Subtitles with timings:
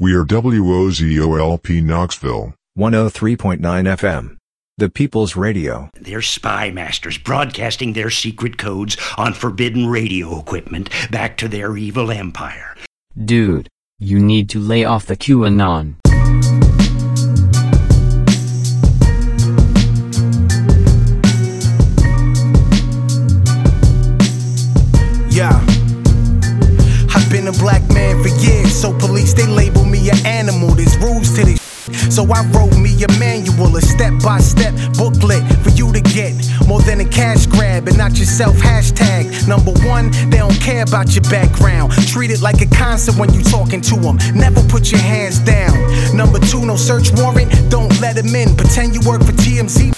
[0.00, 2.54] We are WOZOLP Knoxville.
[2.78, 4.38] 103.9 FM.
[4.78, 5.90] The People's Radio.
[5.92, 12.10] They're spy masters broadcasting their secret codes on forbidden radio equipment back to their evil
[12.10, 12.74] empire.
[13.22, 13.68] Dude,
[13.98, 15.96] you need to lay off the QAnon.
[32.20, 36.34] So I wrote me a manual, a step by step booklet for you to get
[36.68, 38.56] more than a cash grab and not yourself.
[38.56, 41.92] Hashtag number one, they don't care about your background.
[42.08, 44.18] Treat it like a concert when you talking to them.
[44.34, 45.72] Never put your hands down.
[46.14, 48.54] Number two, no search warrant, don't let them in.
[48.54, 49.94] Pretend you work for TMZ.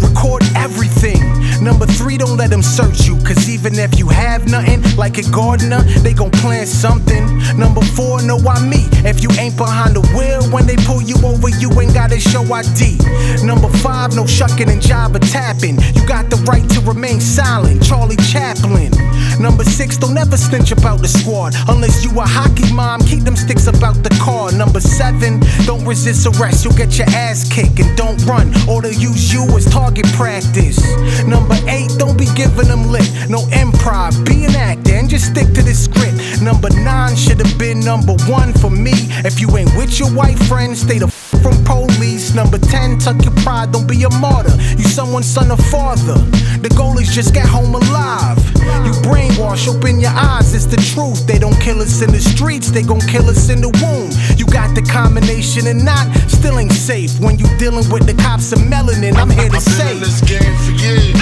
[0.00, 1.33] Record everything.
[1.64, 3.16] Number three, don't let them search you.
[3.24, 7.24] Cause even if you have nothing, like a gardener, they gon' plant something.
[7.56, 8.84] Number four, know why me.
[9.08, 12.44] If you ain't behind the wheel, when they pull you over, you ain't gotta show
[12.52, 12.98] ID.
[13.42, 15.80] Number five, no shucking and jabber tapping.
[15.96, 17.82] You got the right to remain silent.
[17.82, 18.92] Charlie Chaplin.
[19.40, 21.54] Number six, don't ever snitch about the squad.
[21.68, 24.52] Unless you a hockey mom, keep them sticks about the car.
[24.52, 26.64] Number seven, don't resist arrest.
[26.64, 28.52] You'll get your ass kicked and don't run.
[28.68, 30.78] Or they'll use you as target practice.
[31.24, 33.06] Number eight, don't be giving them lip.
[33.28, 36.40] No improv, be an actor and just stick to the script.
[36.42, 38.92] Number nine should have been number one for me.
[39.24, 42.34] If you ain't with your white friends, stay the f- from police.
[42.34, 44.54] Number 10, tuck your pride, don't be a martyr.
[44.78, 46.18] You someone's son or father.
[46.64, 48.38] The goal is just get home alive.
[48.86, 51.26] You brainwash, open your eyes, it's the truth.
[51.26, 54.10] They don't kill us in the streets, they gon' kill us in the womb.
[54.44, 57.18] You got the combination and not, still ain't safe.
[57.18, 59.92] When you dealing with the cops of melanin, I'm here to I've been say.
[59.94, 61.16] in this game for years.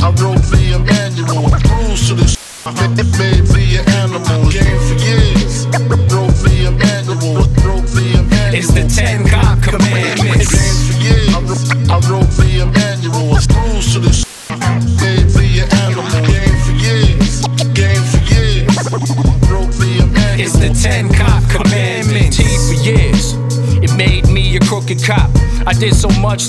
[0.00, 0.10] I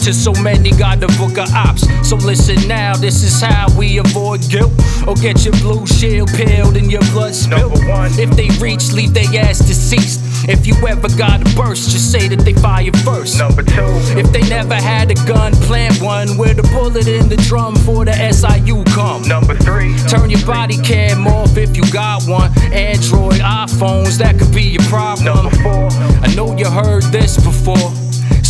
[0.03, 1.87] to so many, got the book of ops.
[2.07, 4.73] So listen now, this is how we avoid guilt.
[5.07, 7.71] Or get your blue shield peeled and your blood spilled.
[7.71, 10.19] Number one, if they reach, leave their ass deceased.
[10.49, 13.37] If you ever got a burst, just say that they fired first.
[13.37, 13.95] Number two.
[14.19, 18.03] If they never had a gun, plant one with a bullet in the drum for
[18.03, 19.25] the SIU come.
[19.25, 19.95] Number three.
[20.09, 22.51] Turn your body cam off if you got one.
[22.73, 25.25] Android, iPhones, that could be your problem.
[25.25, 25.87] Number four.
[26.21, 28.02] I know you heard this before.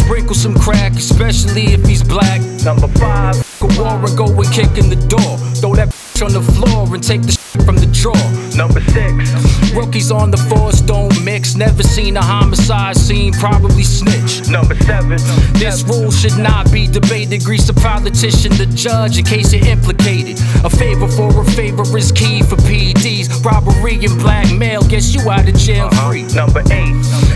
[0.04, 2.42] Sprinkle some crack, especially if he's black.
[2.66, 3.36] Number five.
[3.60, 5.38] Go war and go and kick in the door.
[5.56, 8.16] Throw that on the floor and take the from the drawer.
[8.58, 9.74] Number six.
[9.74, 11.56] Rookies on the force don't mix.
[11.56, 14.48] Never seen a homicide scene, probably snitch.
[14.50, 15.18] Number seven.
[15.54, 17.44] This rule should not be debated.
[17.44, 20.38] Grease the politician, the judge, in case you're implicated.
[20.64, 23.44] A favor for a favor is key for PDs.
[23.44, 26.10] Robbery and blackmail gets you out of jail uh-huh.
[26.10, 26.24] free.
[26.34, 26.94] Number eight.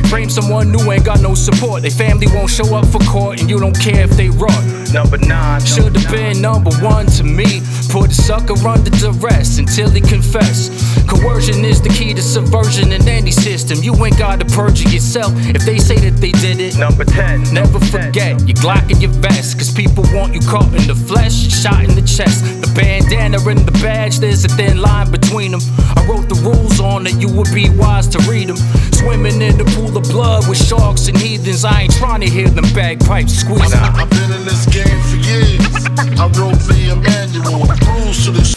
[0.09, 1.81] Frame someone who ain't got no support.
[1.81, 4.93] Their family won't show up for court, and you don't care if they run.
[4.93, 5.61] Number nine.
[5.61, 7.61] Should have been number one to me.
[7.89, 10.69] Put a sucker under duress until he confess.
[11.07, 13.81] Coercion is the key to subversion in any system.
[13.81, 16.77] You ain't gotta perjure yourself if they say that they did it.
[16.77, 17.53] Number 10.
[17.53, 19.57] Never forget your Glock in your vest.
[19.57, 22.43] Cause people want you caught in the flesh, shot in the chest.
[22.61, 25.61] The bandana and the badge, there's a thin line between them.
[25.95, 28.57] I wrote the rules on it, you would be wise to read them.
[28.91, 31.63] Swimming in the pool of blood with sharks and heathens.
[31.63, 33.73] I ain't trying to hear them bagpipes squeeze.
[33.73, 35.87] I've been in this game for years.
[36.19, 38.56] I wrote me a manual, rules to this.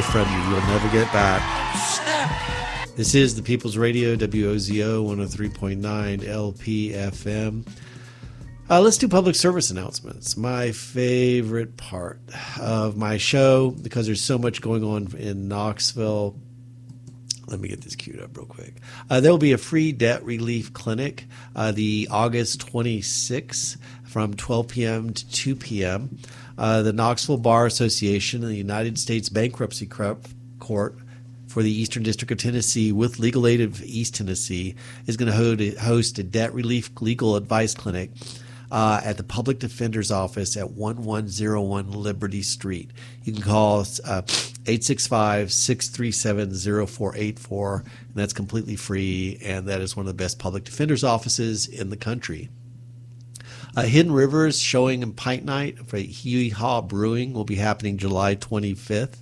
[0.00, 0.38] From you.
[0.50, 1.42] You'll never get back.
[2.96, 7.66] This is the People's Radio, WOZO 103.9 LPFM.
[8.70, 10.36] Uh, let's do public service announcements.
[10.36, 12.20] My favorite part
[12.58, 16.38] of my show because there's so much going on in Knoxville.
[17.46, 18.76] Let me get this queued up real quick.
[19.10, 24.68] Uh, there will be a free debt relief clinic uh, the August 26th from 12
[24.68, 25.12] p.m.
[25.12, 26.18] to 2 p.m.
[26.56, 30.94] Uh, the Knoxville Bar Association and the United States Bankruptcy Court
[31.48, 34.74] for the Eastern District of Tennessee with Legal Aid of East Tennessee
[35.06, 38.10] is going to host a debt relief legal advice clinic
[38.70, 42.90] uh, at the Public Defender's Office at 1101 Liberty Street.
[43.22, 44.22] You can call uh,
[44.66, 50.64] 865 637 0484, and that's completely free, and that is one of the best public
[50.64, 52.48] defender's offices in the country.
[53.76, 55.88] Uh, Hidden Rivers showing in Pint Night.
[55.88, 59.16] For Yeehaw Brewing will be happening July 25th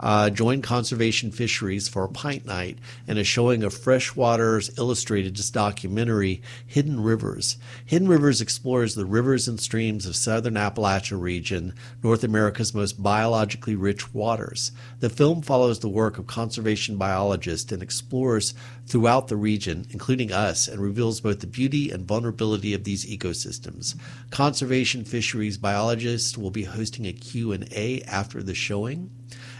[0.00, 6.42] uh, join Conservation Fisheries for a pint night and a showing of Freshwaters Illustrated documentary,
[6.66, 7.56] Hidden Rivers.
[7.84, 13.74] Hidden Rivers explores the rivers and streams of southern Appalachia region, North America's most biologically
[13.74, 14.72] rich waters.
[15.00, 18.54] The film follows the work of conservation biologists and explores
[18.86, 23.96] throughout the region, including us, and reveals both the beauty and vulnerability of these ecosystems.
[24.30, 29.10] Conservation Fisheries biologists will be hosting a Q&A after the showing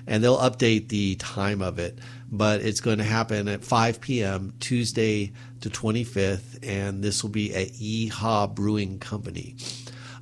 [0.08, 1.98] and they'll update the time of it.
[2.32, 4.54] But it's going to happen at 5 p.m.
[4.58, 9.54] Tuesday the 25th, and this will be at Yeehaw Brewing Company.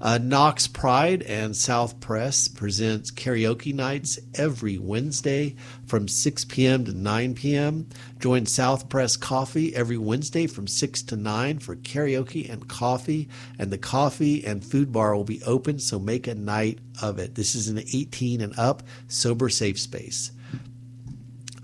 [0.00, 5.56] Uh, Knox Pride and South Press presents karaoke nights every Wednesday
[5.86, 6.84] from 6 p.m.
[6.84, 7.88] to 9 p.m.
[8.18, 13.28] Join South Press Coffee every Wednesday from 6 to 9 for karaoke and coffee.
[13.58, 17.34] And the coffee and food bar will be open, so make a night of it.
[17.34, 20.32] This is an 18 and up sober safe space.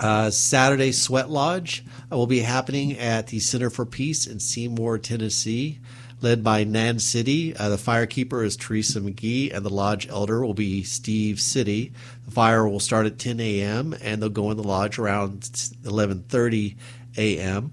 [0.01, 5.79] Uh, Saturday Sweat Lodge will be happening at the Center for Peace in Seymour, Tennessee
[6.23, 7.55] led by Nan City.
[7.57, 11.93] Uh, the firekeeper is Teresa McGee, and the lodge elder will be Steve City.
[12.25, 13.95] The fire will start at 10 a.m.
[14.01, 16.77] and they'll go in the lodge around 11:30
[17.19, 17.73] a.m.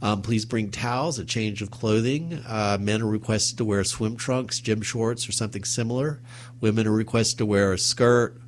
[0.00, 2.40] Um, please bring towels, a change of clothing.
[2.46, 6.20] Uh, men are requested to wear swim trunks, gym shorts, or something similar.
[6.60, 8.40] Women are requested to wear a skirt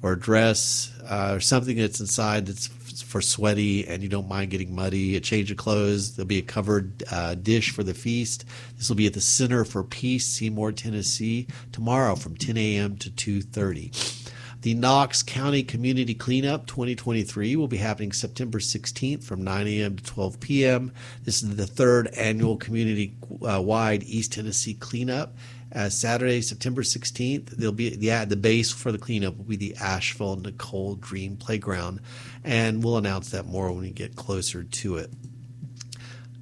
[0.00, 2.68] or a dress uh, or something that's inside that's
[3.14, 6.16] for sweaty and you don't mind getting muddy, a change of clothes.
[6.16, 8.44] There'll be a covered uh, dish for the feast.
[8.76, 12.96] This will be at the Center for Peace, Seymour, Tennessee, tomorrow from 10 a.m.
[12.96, 14.32] to 2:30.
[14.62, 19.94] The Knox County Community Cleanup 2023 will be happening September 16th from 9 a.m.
[19.94, 20.92] to 12 p.m.
[21.22, 25.36] This is the third annual community-wide uh, East Tennessee cleanup.
[25.74, 29.74] Uh, Saturday, September 16th, there'll be yeah the base for the cleanup will be the
[29.76, 32.00] Ashley Nicole Dream Playground,
[32.44, 35.10] and we'll announce that more when we get closer to it.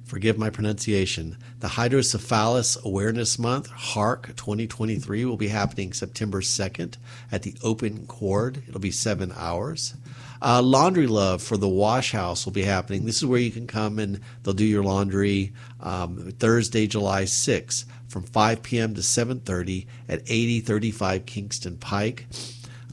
[0.05, 1.37] Forgive my pronunciation.
[1.59, 6.97] The Hydrocephalus Awareness Month, HARC 2023, will be happening September 2nd
[7.31, 8.61] at the Open Chord.
[8.67, 9.95] It'll be seven hours.
[10.39, 13.05] Uh, laundry Love for the Wash House will be happening.
[13.05, 17.85] This is where you can come and they'll do your laundry um, Thursday, July 6th
[18.13, 18.93] from 5 p.m.
[18.93, 22.27] to 7:30 at 8035 Kingston Pike.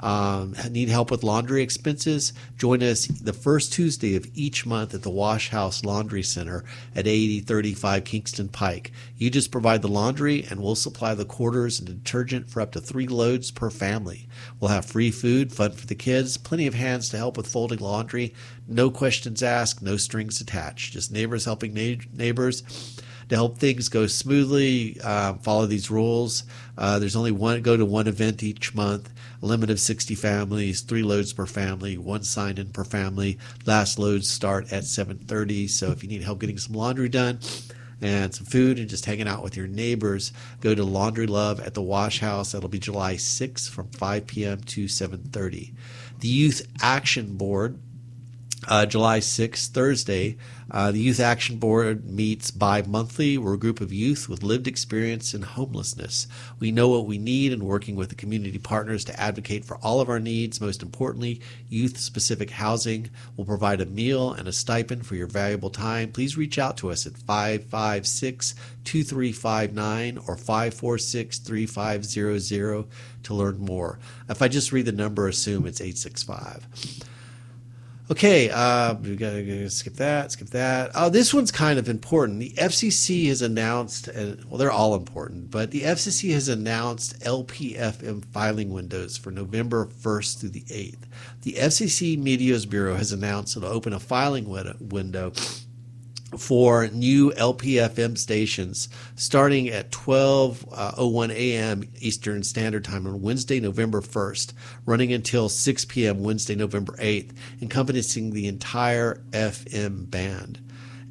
[0.01, 2.33] Um, need help with laundry expenses?
[2.57, 6.65] Join us the first Tuesday of each month at the Wash House Laundry Center
[6.97, 8.93] at 8035 Kingston Pike.
[9.19, 12.81] You just provide the laundry and we'll supply the quarters and detergent for up to
[12.81, 14.27] three loads per family.
[14.59, 17.81] We'll have free food, fun for the kids, plenty of hands to help with folding
[17.81, 18.33] laundry.
[18.67, 20.95] No questions asked, no strings attached.
[20.95, 22.63] Just neighbors helping na- neighbors
[23.31, 26.43] to help things go smoothly, uh, follow these rules.
[26.77, 29.09] Uh, there's only one go to one event each month.
[29.41, 33.39] A limit of 60 families, three loads per family, one sign in per family.
[33.65, 35.69] Last loads start at 7:30.
[35.69, 37.39] So if you need help getting some laundry done
[38.03, 41.75] and some food and just hanging out with your neighbors, go to Laundry Love at
[41.75, 42.51] the Wash House.
[42.51, 44.61] That'll be July 6th from 5 p.m.
[44.63, 45.73] to 7:30.
[46.19, 47.79] The Youth Action Board
[48.69, 50.37] uh, July 6th, Thursday,
[50.71, 53.39] uh, the Youth Action Board meets bi monthly.
[53.39, 56.27] We're a group of youth with lived experience in homelessness.
[56.59, 60.01] We know what we need and working with the community partners to advocate for all
[60.01, 60.61] of our needs.
[60.61, 65.71] Most importantly, youth specific housing We'll provide a meal and a stipend for your valuable
[65.71, 66.13] time.
[66.13, 72.87] Please reach out to us at 556 2359 or 546 3500
[73.23, 73.99] to learn more.
[74.29, 77.10] If I just read the number, assume it's 865.
[78.11, 80.91] Okay, uh, we gotta, skip that, skip that.
[80.97, 82.41] Oh, this one's kind of important.
[82.41, 88.71] The FCC has announced, well, they're all important, but the FCC has announced LPFM filing
[88.71, 91.05] windows for November 1st through the 8th.
[91.43, 94.49] The FCC Media Bureau has announced it'll open a filing
[94.81, 95.33] window
[96.39, 101.85] for new LPFM stations starting at 12:01 uh, a.m.
[101.99, 104.53] Eastern Standard Time on Wednesday, November 1st,
[104.87, 106.23] running until 6 p.m.
[106.23, 110.61] Wednesday, November 8th, encompassing the entire FM band.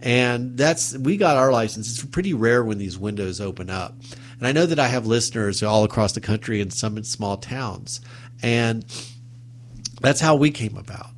[0.01, 1.89] And that's we got our license.
[1.89, 3.95] It's pretty rare when these windows open up.
[4.38, 7.35] And I know that I have listeners all across the country and some in small
[7.35, 7.99] towns.
[8.41, 8.85] And
[10.01, 11.09] that's how we came about.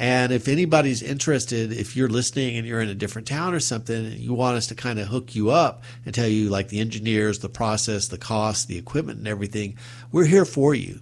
[0.00, 4.06] And if anybody's interested, if you're listening and you're in a different town or something,
[4.06, 6.80] and you want us to kind of hook you up and tell you like the
[6.80, 9.76] engineers, the process, the cost, the equipment, and everything,
[10.10, 11.00] we're here for you.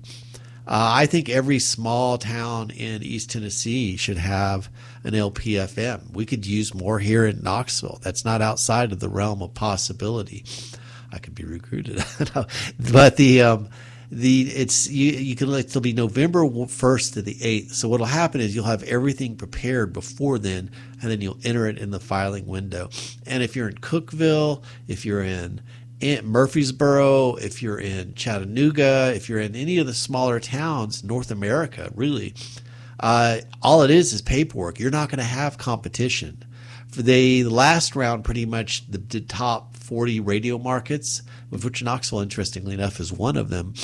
[0.66, 4.68] Uh, I think every small town in East Tennessee should have
[5.04, 6.12] an LPFM.
[6.12, 8.00] We could use more here in Knoxville.
[8.02, 10.44] That's not outside of the realm of possibility.
[11.12, 12.04] I could be recruited,
[12.92, 13.68] but the um,
[14.10, 17.74] the it's you you can it'll be November first to the eighth.
[17.74, 20.70] So what'll happen is you'll have everything prepared before then,
[21.02, 22.88] and then you'll enter it in the filing window.
[23.26, 25.60] And if you're in Cookeville, if you're in
[26.00, 31.90] Murfreesboro, if you're in Chattanooga, if you're in any of the smaller towns, North America,
[31.94, 32.34] really,
[33.00, 34.78] uh, all it is is paperwork.
[34.78, 36.44] You're not going to have competition.
[36.88, 42.20] For the last round, pretty much the, the top 40 radio markets, of which Knoxville,
[42.20, 43.74] interestingly enough, is one of them.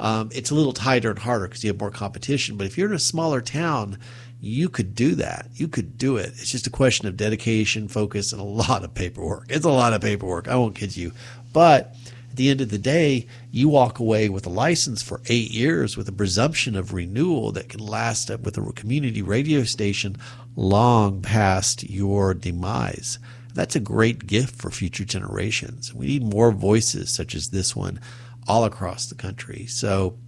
[0.00, 2.56] Um, it's a little tighter and harder because you have more competition.
[2.56, 3.98] But if you're in a smaller town,
[4.40, 5.48] you could do that.
[5.54, 6.26] You could do it.
[6.26, 9.46] It's just a question of dedication, focus, and a lot of paperwork.
[9.48, 10.48] It's a lot of paperwork.
[10.48, 11.12] I won't kid you.
[11.52, 11.94] But
[12.30, 15.96] at the end of the day, you walk away with a license for eight years
[15.96, 20.16] with a presumption of renewal that can last up with a community radio station
[20.56, 23.18] long past your demise.
[23.54, 25.94] That's a great gift for future generations.
[25.94, 28.00] We need more voices such as this one
[28.46, 29.66] all across the country.
[29.66, 30.18] So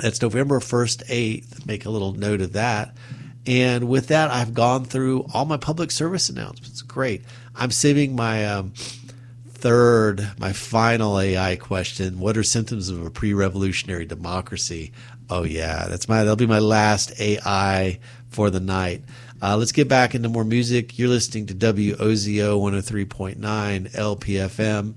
[0.00, 1.66] that's November 1st, 8th.
[1.66, 2.96] Make a little note of that.
[3.46, 6.80] And with that, I've gone through all my public service announcements.
[6.82, 7.24] Great.
[7.54, 8.72] I'm saving my um,
[9.48, 12.20] third, my final AI question.
[12.20, 14.92] What are symptoms of a pre-revolutionary democracy?
[15.28, 19.02] Oh yeah, that's my that'll be my last AI for the night.
[19.42, 20.98] Uh, let's get back into more music.
[21.00, 23.36] You're listening to WOZO 103.9
[23.92, 24.94] LPFM.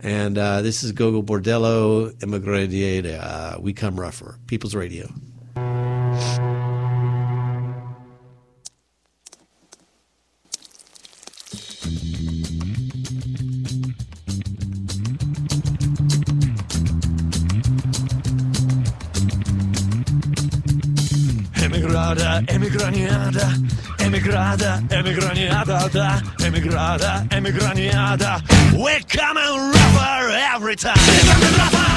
[0.00, 3.20] And uh, this is Gogol Bordello, Immigraniada.
[3.22, 4.38] Uh, we come rougher.
[4.46, 5.08] People's Radio.
[21.64, 23.73] Emigrada, emigraniada,
[24.04, 28.42] emigrada, emigraniada, da, emigrada, emigraniada.
[28.76, 31.93] We're coming rougher every time.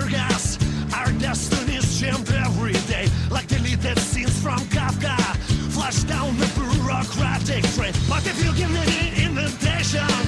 [0.00, 0.26] Tear
[0.94, 5.16] our destinies jammed every day, like deleted scenes from Kafka.
[5.72, 7.92] Flash down the bureaucratic train.
[8.08, 10.25] But if you give me the invitation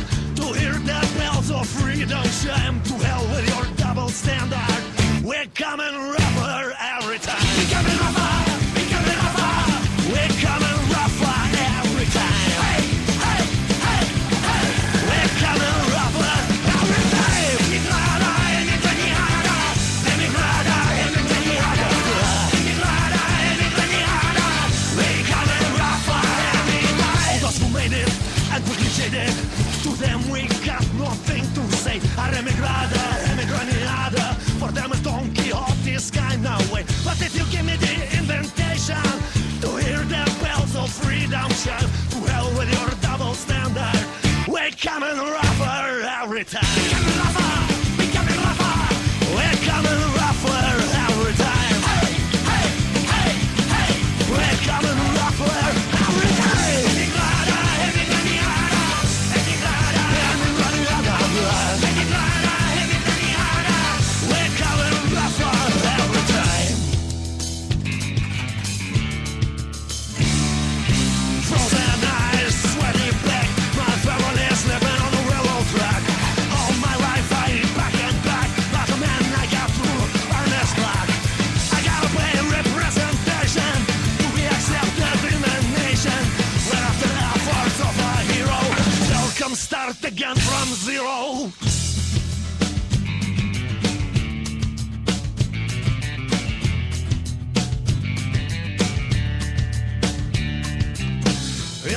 [44.84, 46.90] We're coming rougher every time.
[46.90, 47.67] Coming rougher.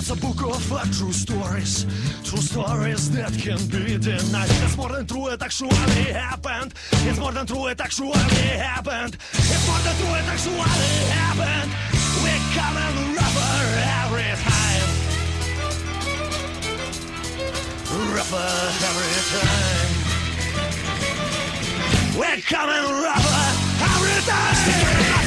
[0.01, 1.85] It's a book of uh, true stories,
[2.23, 4.49] true stories that can be denied.
[4.65, 5.75] It's more than true, it actually
[6.11, 6.73] happened.
[7.05, 8.17] It's more than true, it actually
[8.57, 9.15] happened.
[9.31, 10.57] It's more than true, it actually
[11.13, 11.71] happened.
[12.17, 14.89] We're coming rougher every time.
[18.09, 18.49] Rougher
[18.89, 19.89] every time.
[22.17, 23.53] We're coming rougher
[23.85, 25.20] every time.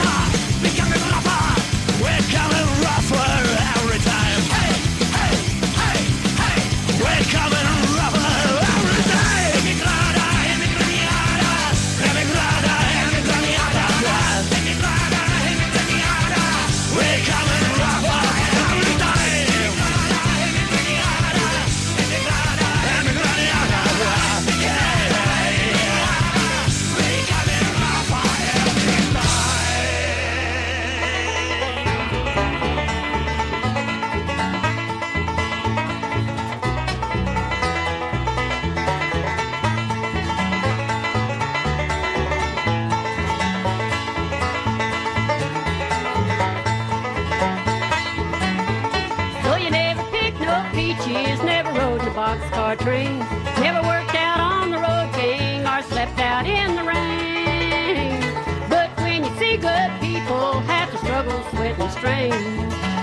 [52.76, 53.18] Train,
[53.60, 58.20] never worked out on the road king or slept out in the rain.
[58.68, 62.32] But when you see good people have to struggle, sweat and strain,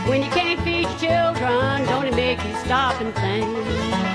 [0.07, 4.10] when you can't feed your children, don't it make you stop and think?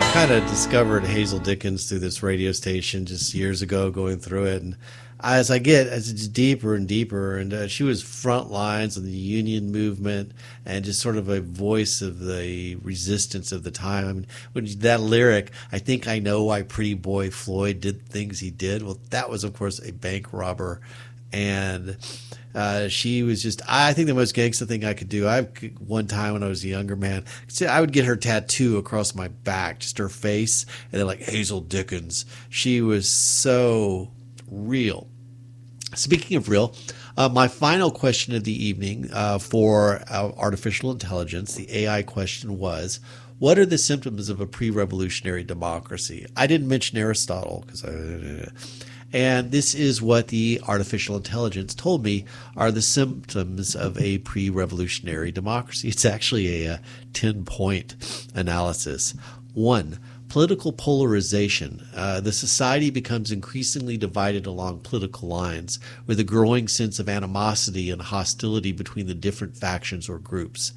[0.00, 4.46] I kind of discovered Hazel Dickens through this radio station just years ago, going through
[4.46, 4.76] it, and
[5.20, 9.04] as I get as it's deeper and deeper, and uh, she was front lines of
[9.04, 10.32] the union movement
[10.64, 14.06] and just sort of a voice of the resistance of the time.
[14.06, 18.38] I mean, when that lyric, I think I know why Pretty Boy Floyd did things
[18.40, 18.82] he did.
[18.82, 20.80] Well, that was of course a bank robber,
[21.32, 21.96] and
[22.54, 25.28] uh, she was just I think the most gangster thing I could do.
[25.28, 25.42] I
[25.78, 27.24] one time when I was a younger man,
[27.68, 31.60] I would get her tattoo across my back, just her face, and then like Hazel
[31.60, 32.24] Dickens.
[32.48, 34.10] She was so
[34.50, 35.08] real.
[35.94, 36.74] Speaking of real,
[37.16, 42.58] uh, my final question of the evening uh, for uh, artificial intelligence, the AI question
[42.58, 43.00] was,
[43.38, 46.26] what are the symptoms of a pre-revolutionary democracy?
[46.36, 48.50] I didn't mention Aristotle because I.
[49.12, 54.50] And this is what the artificial intelligence told me are the symptoms of a pre
[54.50, 55.88] revolutionary democracy.
[55.88, 56.80] It's actually a,
[57.14, 57.96] 10 point
[58.34, 59.14] analysis.
[59.54, 61.86] One, political polarization.
[61.94, 67.90] Uh, the society becomes increasingly divided along political lines, with a growing sense of animosity
[67.90, 70.72] and hostility between the different factions or groups.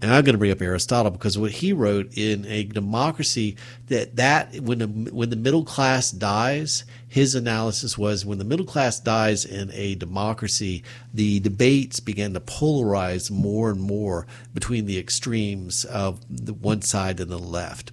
[0.00, 3.56] and I'm going to bring up Aristotle because what he wrote in a democracy
[3.88, 9.00] that that when when the middle class dies, his analysis was when the middle class
[9.00, 15.84] dies in a democracy, the debates began to polarize more and more between the extremes
[15.86, 17.92] of the one side and the left,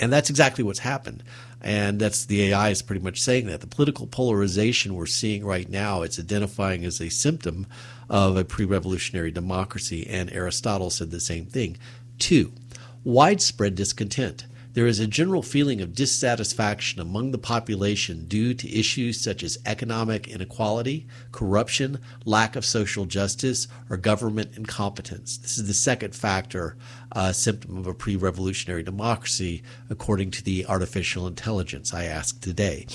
[0.00, 1.22] and that's exactly what's happened.
[1.60, 5.68] And that's the AI is pretty much saying that the political polarization we're seeing right
[5.68, 7.66] now, it's identifying as a symptom
[8.08, 11.76] of a pre revolutionary democracy, and Aristotle said the same thing.
[12.18, 12.52] Two,
[13.02, 14.46] widespread discontent.
[14.78, 19.58] There is a general feeling of dissatisfaction among the population due to issues such as
[19.66, 25.36] economic inequality, corruption, lack of social justice, or government incompetence.
[25.36, 26.76] This is the second factor,
[27.10, 32.86] uh, symptom of a pre revolutionary democracy, according to the artificial intelligence I asked today.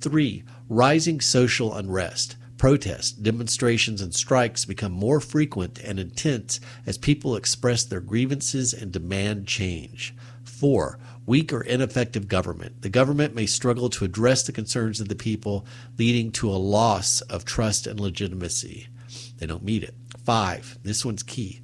[0.00, 2.36] Three, rising social unrest.
[2.56, 8.90] Protests, demonstrations, and strikes become more frequent and intense as people express their grievances and
[8.90, 10.14] demand change.
[10.42, 12.80] Four, weak or ineffective government.
[12.80, 15.66] The government may struggle to address the concerns of the people,
[15.98, 18.88] leading to a loss of trust and legitimacy.
[19.36, 19.94] They don't meet it.
[20.24, 21.60] Five, this one's key,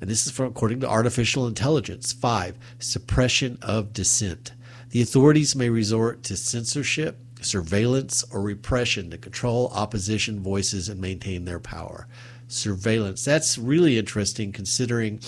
[0.00, 2.12] and this is from according to artificial intelligence.
[2.12, 4.52] Five, suppression of dissent.
[4.90, 11.44] The authorities may resort to censorship, surveillance, or repression to control opposition voices and maintain
[11.44, 12.06] their power.
[12.46, 13.24] Surveillance.
[13.24, 15.20] That's really interesting considering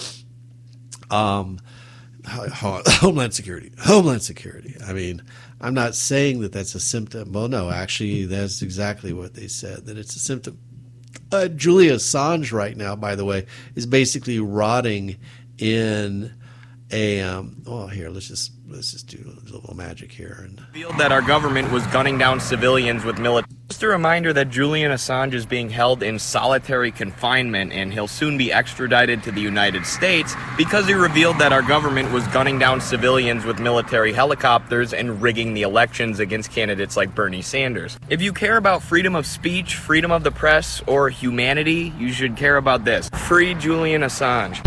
[1.11, 1.59] um,
[2.27, 3.73] Homeland Security.
[3.79, 4.77] Homeland Security.
[4.87, 5.23] I mean,
[5.61, 7.33] I'm not saying that that's a symptom.
[7.33, 10.59] Well, no, actually, that's exactly what they said, that it's a symptom.
[11.33, 15.17] Uh, Julian Assange, right now, by the way, is basically rotting
[15.59, 16.33] in
[16.93, 20.99] a um, oh here let's just let's just do a little magic here and revealed
[20.99, 25.33] that our government was gunning down civilians with military just a reminder that Julian Assange
[25.33, 30.35] is being held in solitary confinement and he'll soon be extradited to the United States
[30.57, 35.55] because he revealed that our government was gunning down civilians with military helicopters and rigging
[35.55, 37.97] the elections against candidates like Bernie Sanders.
[38.09, 42.37] If you care about freedom of speech, freedom of the press, or humanity, you should
[42.37, 43.09] care about this.
[43.29, 44.67] Free Julian Assange.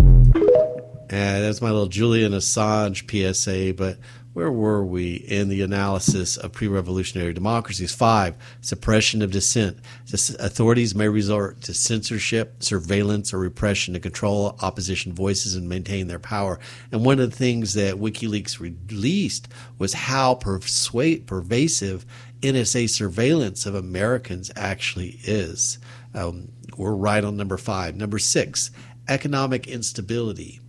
[1.10, 3.74] And that's my little Julian Assange PSA.
[3.74, 3.98] But
[4.34, 7.94] where were we in the analysis of pre revolutionary democracies?
[7.94, 9.78] Five, suppression of dissent.
[10.12, 16.20] Authorities may resort to censorship, surveillance, or repression to control opposition voices and maintain their
[16.20, 16.60] power.
[16.92, 22.06] And one of the things that WikiLeaks released was how persuade, pervasive
[22.42, 25.78] NSA surveillance of Americans actually is.
[26.16, 27.96] Um, we're right on number five.
[27.96, 28.72] Number six,
[29.08, 30.60] economic instability.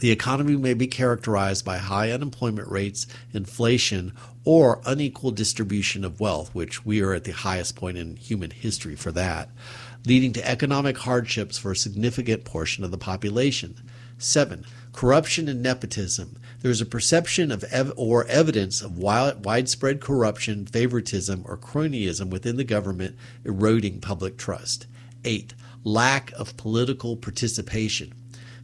[0.00, 4.12] The economy may be characterized by high unemployment rates, inflation,
[4.44, 8.96] or unequal distribution of wealth, which we are at the highest point in human history
[8.96, 9.50] for that,
[10.06, 13.76] leading to economic hardships for a significant portion of the population.
[14.18, 14.64] 7.
[14.92, 16.36] Corruption and nepotism.
[16.60, 22.28] There is a perception of ev- or evidence of wild, widespread corruption, favoritism, or cronyism
[22.28, 24.86] within the government, eroding public trust.
[25.24, 25.54] 8.
[25.84, 28.12] Lack of political participation.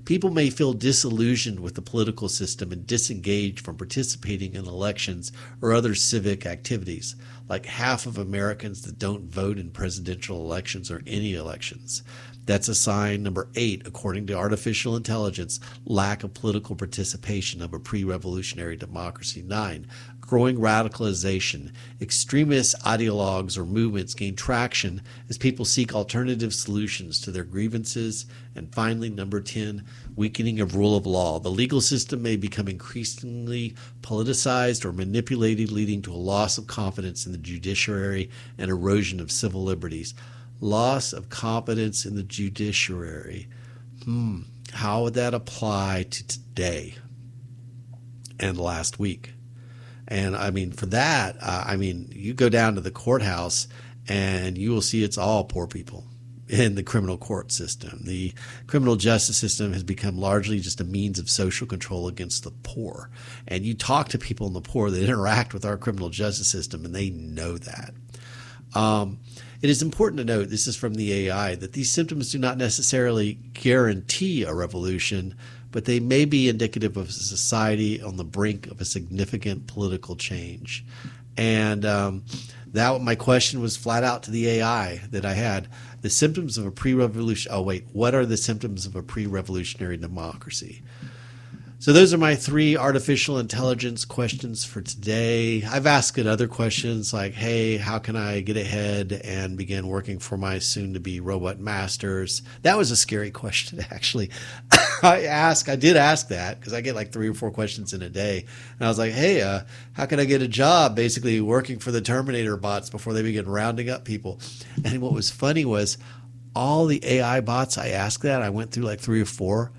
[0.06, 5.72] People may feel disillusioned with the political system and disengaged from participating in elections or
[5.72, 7.16] other civic activities,
[7.48, 12.04] like half of Americans that don't vote in presidential elections or any elections.
[12.44, 17.80] That's a sign number eight, according to artificial intelligence, lack of political participation of a
[17.80, 19.42] pre revolutionary democracy.
[19.42, 19.88] Nine,
[20.26, 21.72] growing radicalization.
[22.00, 28.26] Extremist ideologues or movements gain traction as people seek alternative solutions to their grievances.
[28.54, 29.84] And finally, number 10,
[30.16, 31.38] weakening of rule of law.
[31.38, 37.26] The legal system may become increasingly politicized or manipulated, leading to a loss of confidence
[37.26, 40.14] in the judiciary and erosion of civil liberties
[40.60, 43.48] loss of confidence in the judiciary.
[44.04, 46.94] Hmm, how would that apply to today
[48.38, 49.32] and last week?
[50.08, 53.66] And I mean, for that, uh, I mean, you go down to the courthouse
[54.08, 56.04] and you will see it's all poor people
[56.48, 58.00] in the criminal court system.
[58.04, 58.32] The
[58.66, 63.10] criminal justice system has become largely just a means of social control against the poor.
[63.48, 66.84] And you talk to people in the poor that interact with our criminal justice system,
[66.84, 67.94] and they know that.
[68.74, 69.18] Um,
[69.62, 72.58] it is important to note, this is from the AI, that these symptoms do not
[72.58, 75.34] necessarily guarantee a revolution,
[75.72, 80.16] but they may be indicative of a society on the brink of a significant political
[80.16, 80.84] change.
[81.36, 82.24] And um,
[82.72, 85.68] that my question was flat out to the AI that I had.
[86.02, 87.50] The symptoms of a pre-revolution.
[87.52, 90.82] Oh wait, what are the symptoms of a pre-revolutionary democracy?
[91.78, 95.62] So those are my three artificial intelligence questions for today.
[95.62, 100.18] I've asked it other questions like, "Hey, how can I get ahead and begin working
[100.18, 104.30] for my soon-to-be robot masters?" That was a scary question, actually.
[105.02, 108.00] I ask, I did ask that because I get like three or four questions in
[108.00, 108.46] a day,
[108.78, 109.60] and I was like, "Hey, uh,
[109.92, 113.46] how can I get a job, basically working for the Terminator bots before they begin
[113.46, 114.40] rounding up people?"
[114.82, 115.98] And what was funny was
[116.54, 119.72] all the AI bots I asked that I went through like three or four,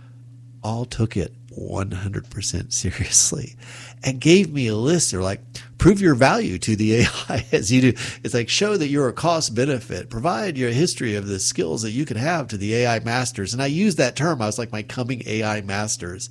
[0.61, 3.55] all took it 100% seriously
[4.03, 5.11] and gave me a list.
[5.11, 5.41] They're like,
[5.77, 7.93] prove your value to the AI as you do.
[8.23, 11.91] It's like, show that you're a cost benefit, provide your history of the skills that
[11.91, 13.53] you can have to the AI masters.
[13.53, 14.41] And I used that term.
[14.41, 16.29] I was like, my coming AI masters.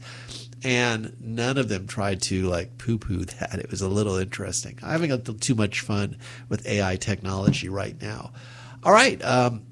[0.65, 3.59] And none of them tried to like poo poo that.
[3.59, 4.79] It was a little interesting.
[4.83, 6.17] I'm having a little too much fun
[6.49, 8.33] with AI technology right now.
[8.83, 9.23] All right.
[9.25, 9.66] Um,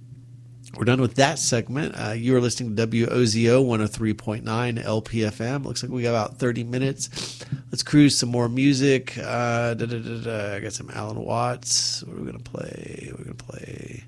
[0.76, 1.94] we're done with that segment.
[1.96, 4.42] Uh, you are listening to WOZO 103.9
[4.84, 5.64] LPFM.
[5.64, 7.44] Looks like we got about 30 minutes.
[7.70, 9.16] Let's cruise some more music.
[9.18, 12.02] Uh, da, da, da, I got some Alan Watts.
[12.04, 13.08] What are we going to play?
[13.10, 14.04] We're going to play.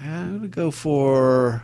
[0.00, 1.62] I'm going to go for.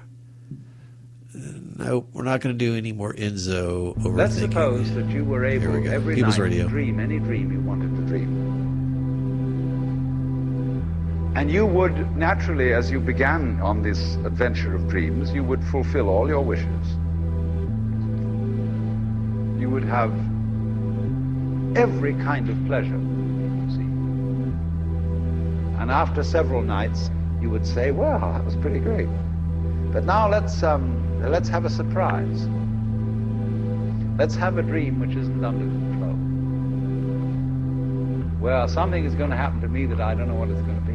[1.32, 3.96] Nope, we're not going to do any more Enzo.
[4.04, 4.16] Over.
[4.16, 6.64] Let's suppose that you were able we every People's night Radio.
[6.64, 8.99] to dream any dream you wanted to dream.
[11.36, 16.08] And you would naturally, as you began on this adventure of dreams, you would fulfill
[16.08, 16.96] all your wishes.
[19.60, 20.12] You would have
[21.76, 23.00] every kind of pleasure,
[23.70, 23.88] see.
[25.80, 29.08] And after several nights, you would say, "Well, that was pretty great."
[29.92, 32.48] But now let's um, let's have a surprise.
[34.18, 36.16] Let's have a dream which isn't under control.
[38.40, 40.74] Well, something is going to happen to me that I don't know what it's going
[40.74, 40.89] to be.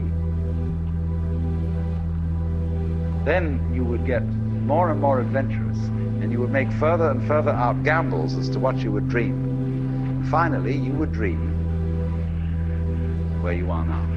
[3.25, 5.77] Then you would get more and more adventurous,
[6.21, 10.27] and you would make further and further out gambles as to what you would dream.
[10.29, 11.53] Finally, you would dream
[13.41, 14.14] where you are now.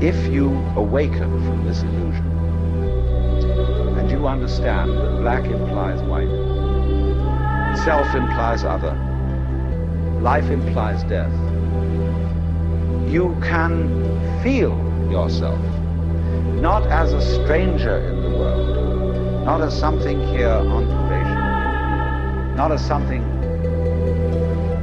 [0.00, 2.24] If you awaken from this illusion
[3.98, 6.28] and you understand that black implies white,
[7.84, 8.94] self implies other,
[10.20, 11.32] life implies death,
[13.10, 13.88] you can
[14.40, 14.76] feel
[15.10, 15.58] yourself
[16.60, 22.86] not as a stranger in the world, not as something here on probation, not as
[22.86, 23.22] something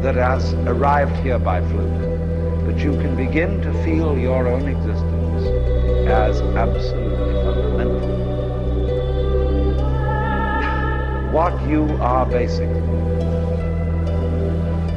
[0.01, 4.67] that has arrived here by fluke, but you can begin to feel your own
[6.07, 8.15] as absolutely fundamental.
[11.31, 12.81] What you are basically,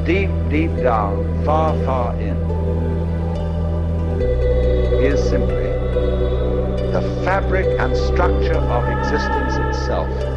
[0.05, 2.37] deep, deep down, far, far in,
[5.03, 5.69] is simply
[6.91, 10.28] the fabric and structure of existence itself.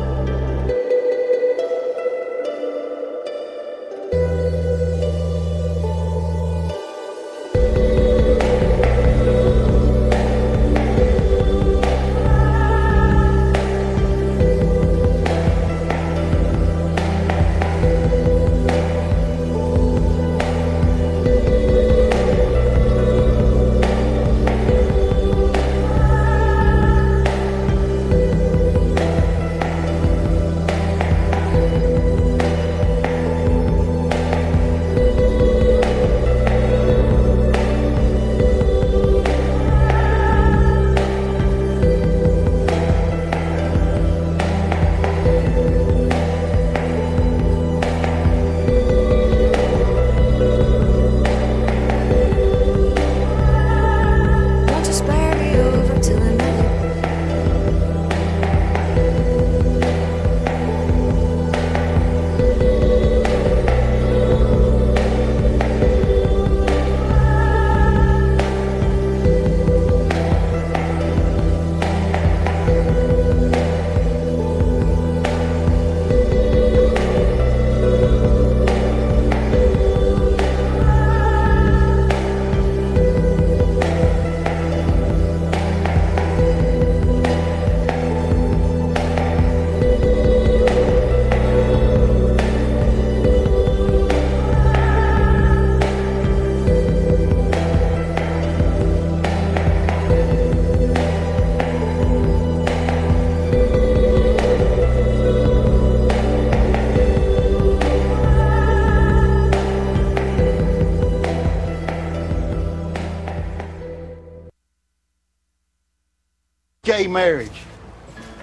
[117.12, 117.62] Marriage.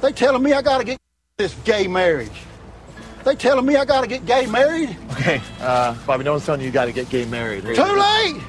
[0.01, 0.99] They telling me I gotta get
[1.37, 2.31] this gay marriage.
[3.25, 4.95] They telling me I gotta get gay married.
[5.11, 7.63] Okay, uh, Bobby, no one's telling you you gotta get gay married.
[7.63, 8.41] Too late.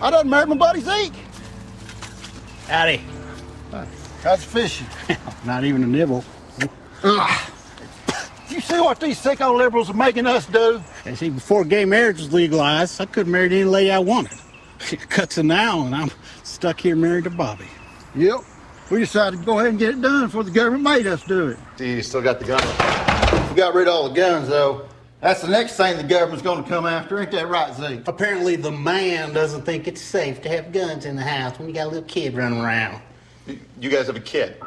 [0.00, 1.14] I done married my buddy Zeke.
[2.68, 3.00] Howdy.
[4.22, 4.86] How's the fishing?
[5.44, 6.24] Not even a nibble.
[7.02, 7.50] Ugh.
[8.48, 10.82] You see what these sicko liberals are making us do?
[11.04, 14.38] And see, before gay marriage was legalized, I could have married any lady I wanted.
[14.92, 16.10] It cuts to now, and I'm
[16.42, 17.64] stuck here married to Bobby.
[18.14, 18.40] Yep.
[18.90, 21.48] We decided to go ahead and get it done before the government made us do
[21.48, 21.58] it.
[21.76, 22.60] See, you still got the gun.
[23.48, 24.86] We got rid of all the guns, though.
[25.20, 27.18] That's the next thing the government's going to come after.
[27.18, 28.06] Ain't that right, Zeke?
[28.06, 31.74] Apparently, the man doesn't think it's safe to have guns in the house when you
[31.74, 33.00] got a little kid running around.
[33.80, 34.60] You guys have a kid.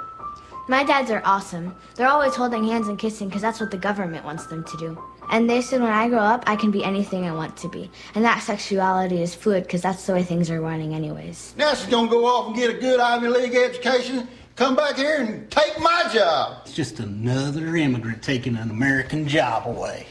[0.68, 1.76] My dads are awesome.
[1.96, 5.02] They're always holding hands and kissing because that's what the government wants them to do.
[5.30, 7.90] And they said when I grow up, I can be anything I want to be.
[8.16, 11.54] And that sexuality is fluid because that's the way things are running, anyways.
[11.58, 14.96] Now she's going to go off and get a good Ivy League education, come back
[14.96, 16.62] here and take my job.
[16.66, 20.08] It's just another immigrant taking an American job away.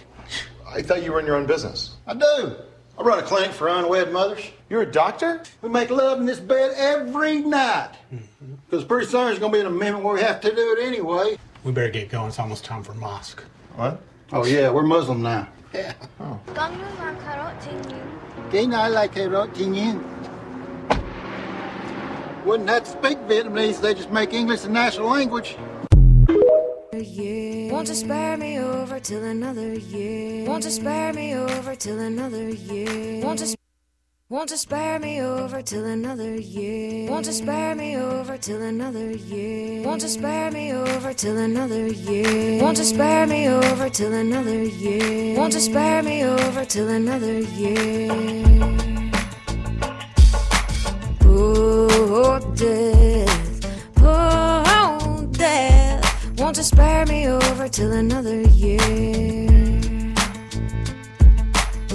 [0.69, 1.97] I thought you were in your own business.
[2.07, 2.57] I do.
[2.99, 4.45] I run a clinic for unwed mothers.
[4.69, 5.43] You're a doctor?
[5.63, 7.93] We make love in this bed every night.
[8.13, 8.55] Mm-hmm.
[8.69, 10.85] Because pretty soon there's going to be an amendment where we have to do it
[10.85, 11.37] anyway.
[11.63, 12.29] We better get going.
[12.29, 13.43] It's almost time for mosque.
[13.77, 14.01] What?
[14.33, 15.49] Oh, yeah, we're Muslim now.
[15.73, 15.93] Yeah.
[16.21, 16.39] Oh.
[18.53, 20.01] Cái này like carrot tingin.
[22.45, 25.57] Wouldn't have to speak Vietnamese, they just make English the national language.
[26.93, 27.73] year.
[27.73, 30.47] Won't you spare me over till another year?
[30.47, 33.23] Won't you spare me over till another year?
[33.25, 33.66] Won't you, sp-
[34.29, 37.09] won't you spare me over till another year?
[37.09, 39.85] Won't you spare me over till another year?
[39.85, 42.61] Won't you spare me over till another year?
[42.61, 45.37] Won't you spare me over till another year?
[45.37, 48.11] Won't you spare me over till another year?
[51.23, 56.41] Oh, death, oh, death.
[56.41, 59.56] Won't you spare me over till another year?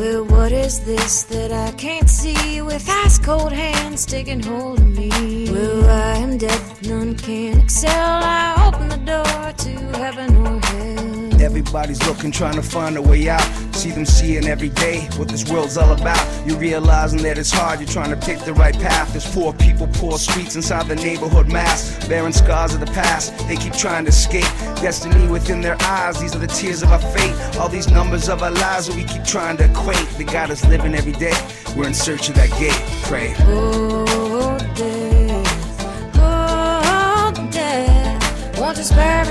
[0.01, 4.97] Well, what is this that I can't see with ice cold hands taking hold of
[4.97, 5.47] me?
[5.51, 8.23] Well, I am death, none can excel.
[8.23, 11.20] I open the door to heaven or hell.
[11.41, 13.41] Everybody's looking, trying to find a way out.
[13.73, 16.47] See them seeing every day what this world's all about.
[16.47, 19.11] You're realizing that it's hard, you're trying to pick the right path.
[19.11, 22.07] There's poor people, poor streets inside the neighborhood mass.
[22.07, 24.45] Bearing scars of the past, they keep trying to escape.
[24.81, 27.35] Destiny within their eyes, these are the tears of our fate.
[27.57, 30.07] All these numbers of our lives that we keep trying to equate.
[30.17, 31.33] They got us living every day.
[31.75, 32.79] We're in search of that gate.
[33.03, 33.33] Pray.
[33.39, 38.59] Oh, death, oh, death.
[38.59, 39.25] Won't you spare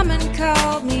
[0.00, 0.99] Come and call me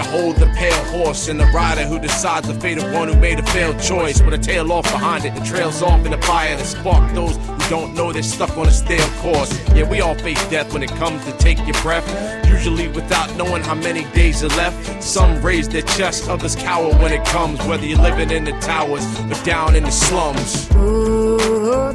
[0.00, 3.38] And the pale horse and the rider who decides the fate of one who made
[3.38, 4.22] a failed choice.
[4.22, 7.36] With a tail off behind it, the trails off in a fire that spark those
[7.36, 9.52] who don't know they're stuck on a stale course.
[9.74, 12.06] Yeah, we all face death when it comes to take your breath.
[12.48, 15.02] Usually without knowing how many days are left.
[15.02, 17.60] Some raise their chest, others cower when it comes.
[17.66, 20.68] Whether you're living in the towers or down in the slums.
[20.72, 21.92] Oh,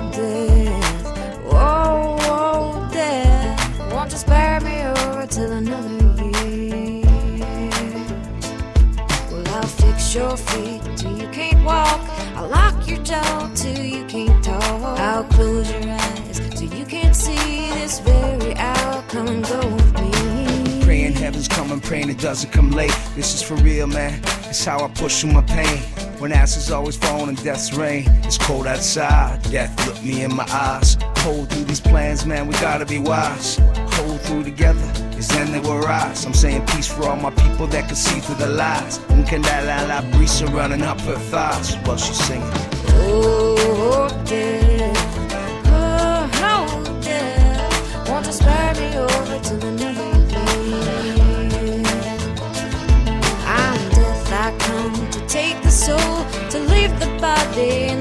[10.36, 12.02] your feet till you can't walk.
[12.36, 15.00] I'll lock your jaw till you can't talk.
[15.00, 19.04] I'll close your eyes till you can't see this very hour.
[19.08, 20.82] Come and go with me.
[20.84, 22.96] Praying heaven's coming, praying it doesn't come late.
[23.16, 24.20] This is for real, man.
[24.50, 25.80] It's how I push through my pain.
[26.20, 29.42] When ashes always fall in death's rain, it's cold outside.
[29.44, 30.98] Death look me in my eyes.
[31.20, 32.48] Hold through these plans, man.
[32.48, 33.58] We gotta be wise.
[33.98, 34.92] Hold through together.
[35.18, 36.26] It's then they will rise.
[36.26, 39.00] I'm saying peace for all my people that can see through the lies.
[39.10, 42.48] Nkandala la brisa running up her thighs while she's singing.
[43.08, 44.98] Oh, death.
[45.68, 48.10] Oh, death.
[48.10, 51.84] Won't you spare me over till another year?
[53.48, 54.32] I'm death.
[54.32, 57.95] I come to take the soul, to leave the body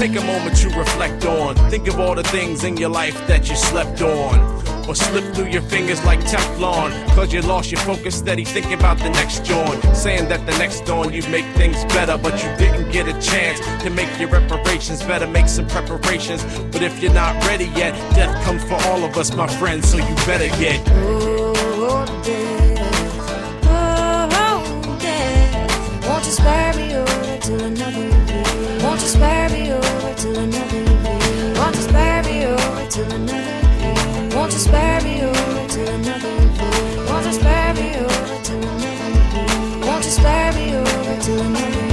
[0.00, 1.54] Take a moment to reflect on.
[1.68, 4.40] Think of all the things in your life that you slept on
[4.88, 6.90] or slip through your fingers like Teflon.
[7.14, 9.94] Cause you lost your focus, steady thinking about the next dawn.
[9.94, 13.60] Saying that the next dawn you make things better, but you didn't get a chance
[13.82, 15.02] to make your reparations.
[15.02, 16.42] Better make some preparations,
[16.72, 19.98] but if you're not ready yet, death comes for all of us, my friends, so
[19.98, 20.80] you better get.
[20.92, 26.08] Oh, death, oh, death.
[26.08, 28.80] Won't you spare me oh, over till another day?
[28.82, 29.72] Won't you spare me?
[29.72, 29.89] Oh,
[30.20, 31.54] till another year?
[31.54, 34.36] Won't you spare me over till another day?
[34.36, 36.96] Won't you spare me over till another day?
[37.08, 39.86] Won't you spare me over till another day?
[39.86, 41.89] Won't you spare me over till another day?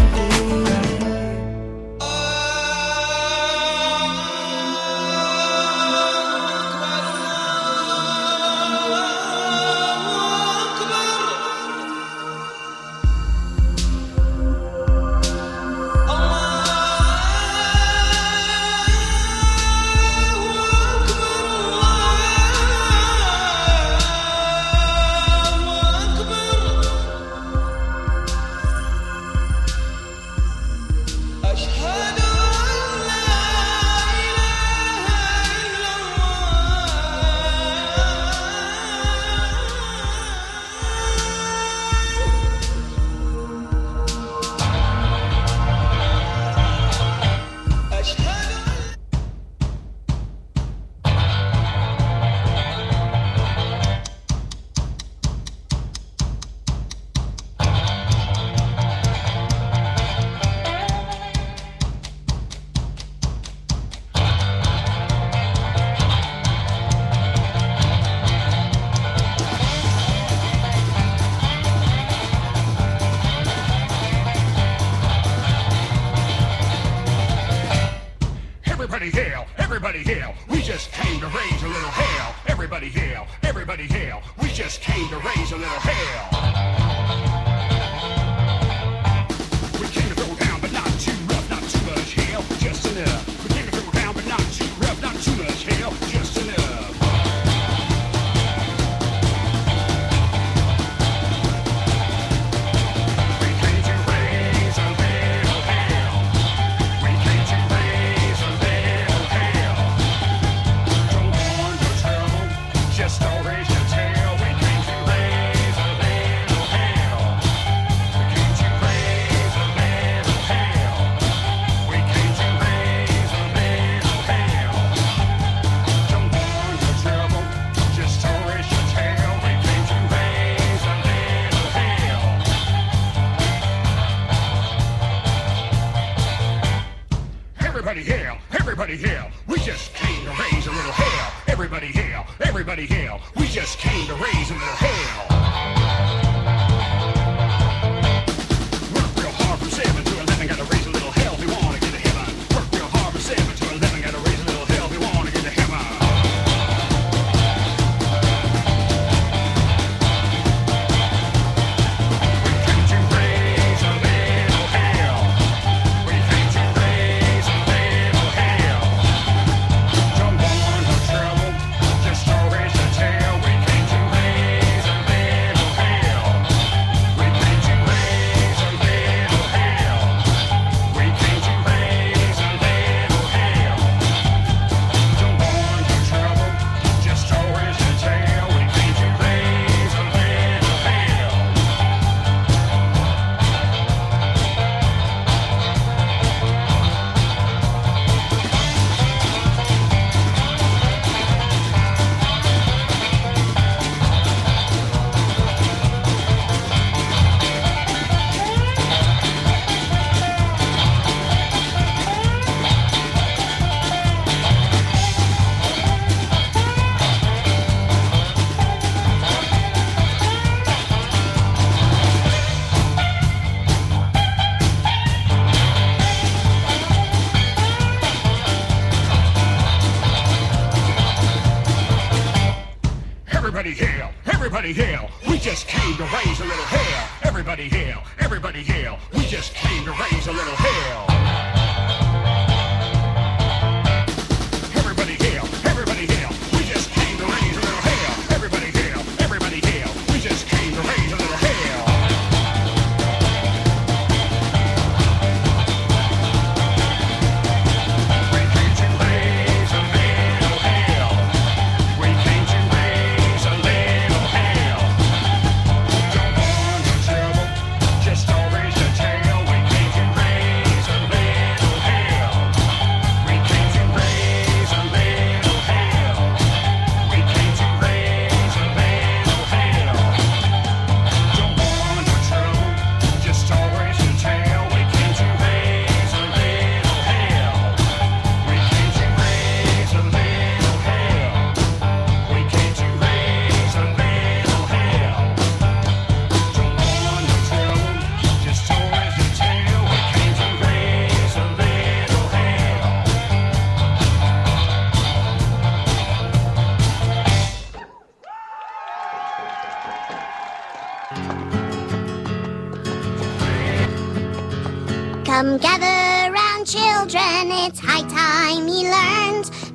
[82.77, 84.21] Everybody hail, everybody hail.
[84.39, 85.36] We just came to rain.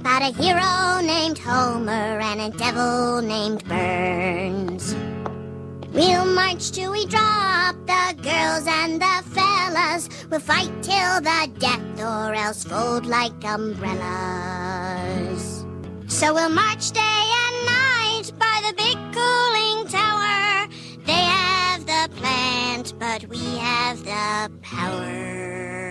[0.03, 4.97] About a hero named Homer and a devil named Burns.
[5.93, 10.09] We'll march till we drop the girls and the fellas.
[10.29, 13.95] We'll fight till the death or else fold like umbrellas.
[16.09, 20.67] So we'll march day and night by the big cooling tower.
[21.07, 25.82] They have the plant, but we have the power.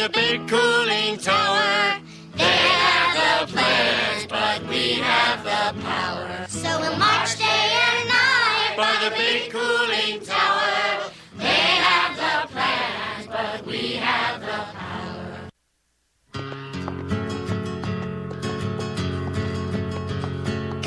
[0.00, 2.00] The big cooling tower.
[2.34, 6.46] They have the plans, but we have the power.
[6.48, 10.89] So we'll march day and night by the big cooling tower.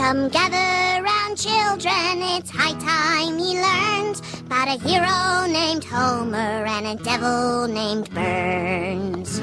[0.03, 6.85] Come gather round, children, it's high time ye learned about a hero named Homer and
[6.87, 9.41] a devil named Burns.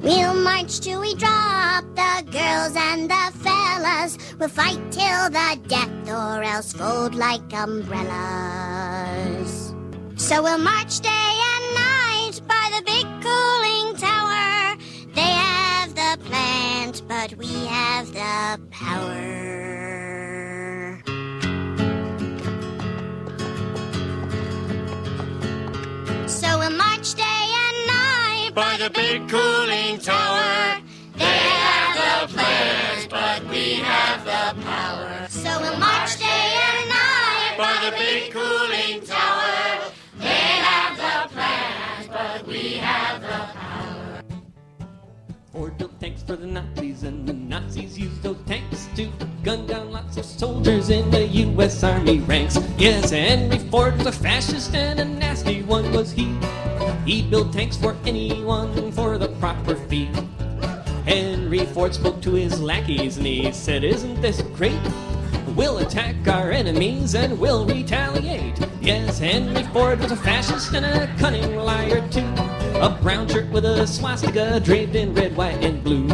[0.00, 4.16] We'll march till we drop the girls and the fellas.
[4.38, 8.14] We'll fight till the death or else fold like umbrellas.
[10.14, 14.76] So we'll march day and night by the big cooling tower.
[15.12, 15.65] They
[17.00, 19.42] plant, but we have the power.
[26.28, 30.80] So we'll march day and night by the big cooling tower.
[31.16, 35.26] They have the plans, but we have the power.
[35.28, 39.92] So we'll march day and night by the big cooling tower.
[40.18, 43.75] They have the plans, but we have the power.
[45.56, 49.10] Ford built tanks for the Nazis, and the Nazis used those tanks to
[49.42, 51.82] gun down lots of soldiers in the U.S.
[51.82, 52.58] Army ranks.
[52.76, 56.36] Yes, Henry Ford was a fascist, and a nasty one was he.
[57.06, 60.10] He built tanks for anyone for the proper fee.
[61.06, 64.78] Henry Ford spoke to his lackeys, and he said, Isn't this great?
[65.56, 68.60] We'll attack our enemies and we'll retaliate.
[68.82, 72.65] Yes, Henry Ford was a fascist and a cunning liar too.
[72.80, 76.08] A brown shirt with a swastika draped in red, white, and blue.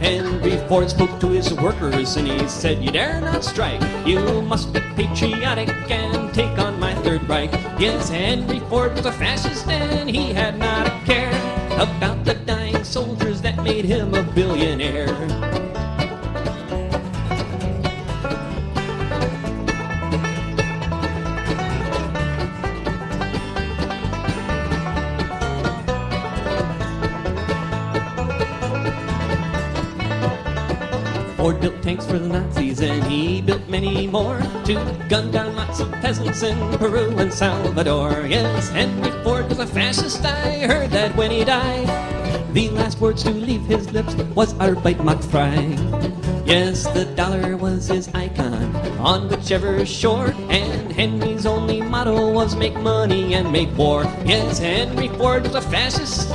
[0.00, 3.80] Henry Ford spoke to his workers and he said, You dare not strike.
[4.06, 7.52] You must be patriotic and take on my Third Reich.
[7.78, 11.30] Yes, Henry Ford was a fascist and he had not a care
[11.74, 15.67] about the dying soldiers that made him a billionaire.
[32.08, 34.74] For the Nazis and he built many more to
[35.08, 38.26] gun down lots of peasants in Peru and Salvador.
[38.26, 41.86] Yes, Henry Ford was a fascist, I heard that when he died.
[42.54, 45.76] The last words to leave his lips was Arbeit macht frei.
[46.46, 52.74] Yes, the dollar was his icon on whichever shore, and Henry's only motto was make
[52.80, 54.04] money and make war.
[54.24, 56.30] Yes, Henry Ford was a fascist.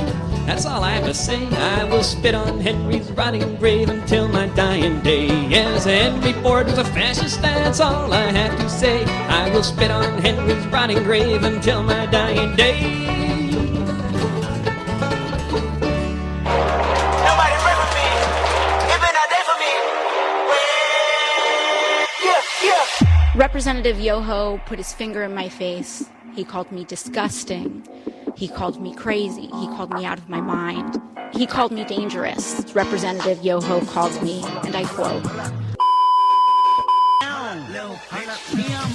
[0.46, 1.46] That's all I have to say.
[1.48, 5.23] I will spit on Henry's rotting grave until my dying day.
[5.86, 7.42] Yes, Henry Ford was a fascist.
[7.42, 9.04] That's all I have to say.
[9.04, 13.02] I will spit on Henry's rotting grave until my dying day.
[23.34, 26.08] Representative Yoho put his finger in my face.
[26.34, 27.86] He called me disgusting.
[28.36, 29.48] He called me crazy.
[29.48, 31.00] He called me out of my mind.
[31.34, 32.64] He called me dangerous.
[32.74, 35.24] Representative Yoho called me, and I quote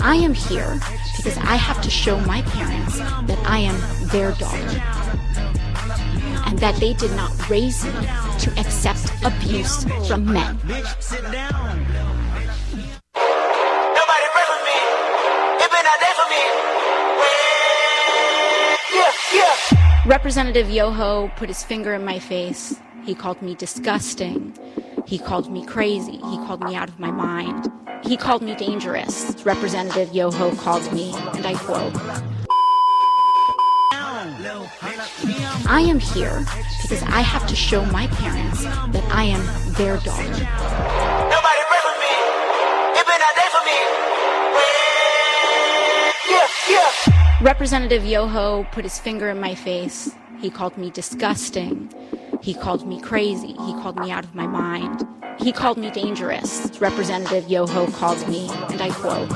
[0.10, 0.80] I am here
[1.18, 4.82] because I have to show my parents that I am their daughter
[6.47, 7.91] and that they did not raise me
[8.39, 10.57] to accept abuse from men.
[20.07, 22.74] Representative Yoho put his finger in my face.
[23.05, 24.57] He called me disgusting.
[25.10, 26.18] He called me crazy.
[26.18, 27.72] He called me out of my mind.
[28.03, 29.43] He called me dangerous.
[29.43, 31.95] Representative Yoho called me, and I quote
[35.68, 36.45] I am here
[36.84, 39.41] because I have to show my parents that I am
[39.74, 40.30] their daughter.
[40.30, 42.14] Nobody pray for me.
[42.93, 43.80] It been a day for me.
[46.30, 47.41] Yeah, yeah.
[47.41, 50.14] Representative Yoho put his finger in my face.
[50.39, 51.91] He called me disgusting.
[52.42, 53.48] He called me crazy.
[53.48, 55.06] He called me out of my mind.
[55.40, 56.70] He called me dangerous.
[56.80, 59.30] Representative Yoho called me, and I quote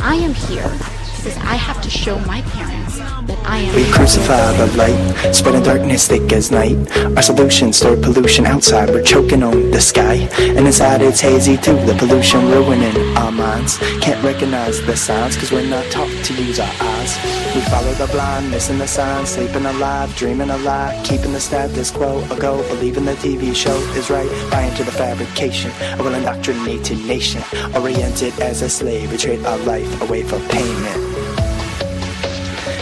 [0.00, 0.70] I am here
[1.16, 2.87] because I have to show my parents.
[2.88, 6.76] We crucify the light, spreading darkness thick as night.
[7.16, 10.28] Our solutions store pollution outside, we're choking on the sky.
[10.38, 13.76] And inside it's hazy too, the pollution ruining our minds.
[14.00, 17.16] Can't recognize the signs, cause we're not taught to use our eyes.
[17.54, 21.90] We follow the blind, missing the signs, sleeping alive, dreaming a lie, keeping the status
[21.90, 26.14] quo a go, believing the TV show is right, buying to the fabrication of an
[26.14, 27.42] indoctrinated nation,
[27.74, 31.17] oriented as a slave, we trade our life away for payment.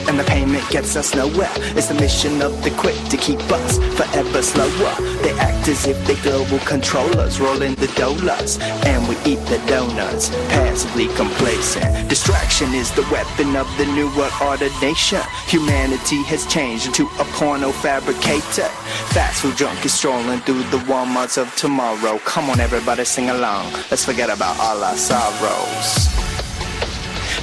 [0.08, 1.50] And the payment gets us nowhere.
[1.76, 4.94] It's the mission of the quick to keep us forever slower.
[5.22, 10.30] They act as if they global controllers, rolling the dollars, and we eat the donuts,
[10.48, 12.08] passively complacent.
[12.08, 15.20] Distraction is the weapon of the new world order nation.
[15.48, 18.68] Humanity has changed into a porno fabricator.
[19.12, 22.18] Fast food junkies strolling through the Walmarts of tomorrow.
[22.20, 23.72] Come on, everybody, sing along.
[23.90, 26.25] Let's forget about all our sorrows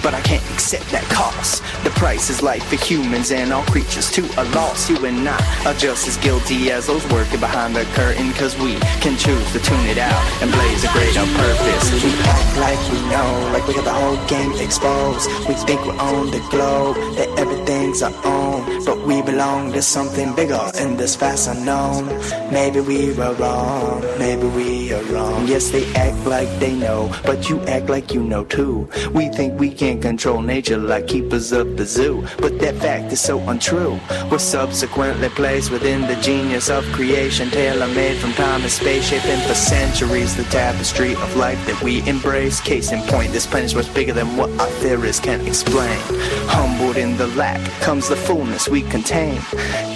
[0.04, 1.64] but I can't accept that cost.
[1.84, 4.89] The price is life for humans and all creatures to a loss.
[4.89, 8.76] You and I are just as guilty as those working behind the curtain, cause we
[8.99, 12.04] can choose to tune it out and blaze a greater purpose.
[12.04, 15.30] We act like we know, like we got the whole game exposed.
[15.47, 20.36] We think we own the globe, that everything's our own, but we belong to something
[20.36, 22.08] bigger in this vast unknown.
[22.51, 25.47] Maybe we were wrong, maybe we are wrong.
[25.47, 28.89] Yes, they act like they know, but you act like you know too.
[29.14, 33.21] We think we can control nature like keepers of the zoo, but that fact is
[33.21, 33.99] so untrue.
[34.31, 39.53] We're subsequently placed within the genius of creation, tailor-made from time and space, shaping for
[39.53, 42.61] centuries the tapestry of life that we embrace.
[42.61, 45.99] Case in point, this planet is much bigger than what our theorists can explain.
[46.47, 49.39] Humbled in the lack comes the fullness we contain.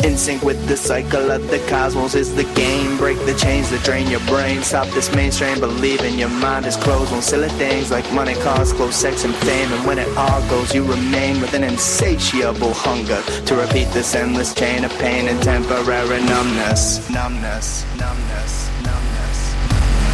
[0.03, 2.97] In sync with the cycle of the cosmos is the game.
[2.97, 4.61] Break the chains that drain your brain.
[4.63, 8.95] Stop this mainstream believing your mind is closed on silly things like money, cars, clothes,
[8.95, 9.71] sex, and fame.
[9.71, 14.53] And when it all goes, you remain with an insatiable hunger to repeat this endless
[14.53, 17.09] chain of pain and temporary numbness.
[17.09, 19.56] Numbness, numbness, numbness.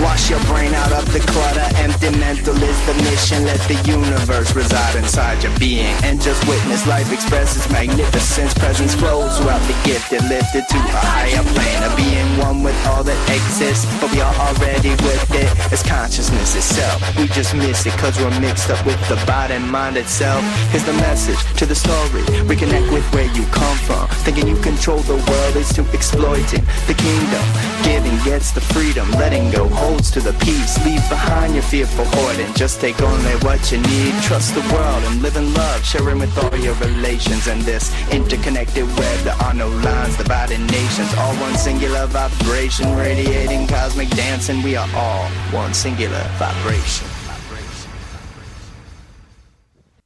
[0.04, 3.46] Wash your brain out of the clutter, empty mental is the mission.
[3.46, 8.54] Let the universe reside inside your being and just witness life express its magnificence.
[8.54, 13.04] Presence flows throughout the gifted, lifted to a higher plane of being one with all
[13.04, 13.88] that exists.
[14.02, 15.48] But we are already with it.
[15.72, 17.00] It's consciousness itself.
[17.18, 20.44] We just miss it cause we're mixed up with the body and mind itself.
[20.72, 22.24] Here's the message to the story.
[22.44, 24.08] Reconnect with where you come from.
[24.28, 27.44] Thinking you control the world is to exploiting the kingdom.
[27.88, 30.74] Giving gets the freedom, letting go holds to the peace.
[30.86, 32.52] Leave behind your fearful hoarding.
[32.56, 34.14] Just take only what you need.
[34.24, 35.86] Trust the world and live in love.
[35.86, 39.20] Sharing with all your relations and this interconnected web.
[39.24, 41.14] There are no lines dividing nations.
[41.18, 44.64] All one singular vibration, radiating cosmic dancing.
[44.64, 47.08] We are all one singular vibration.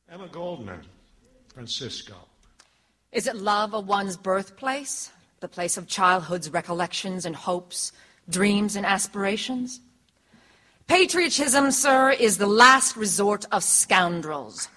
[0.10, 0.82] Emma Goldman,
[1.54, 2.16] Francisco.
[3.12, 5.12] Is it love of one's birthplace?
[5.40, 7.92] The place of childhood's recollections and hopes,
[8.30, 9.82] dreams and aspirations?
[10.88, 14.70] Patriotism, sir, is the last resort of scoundrels.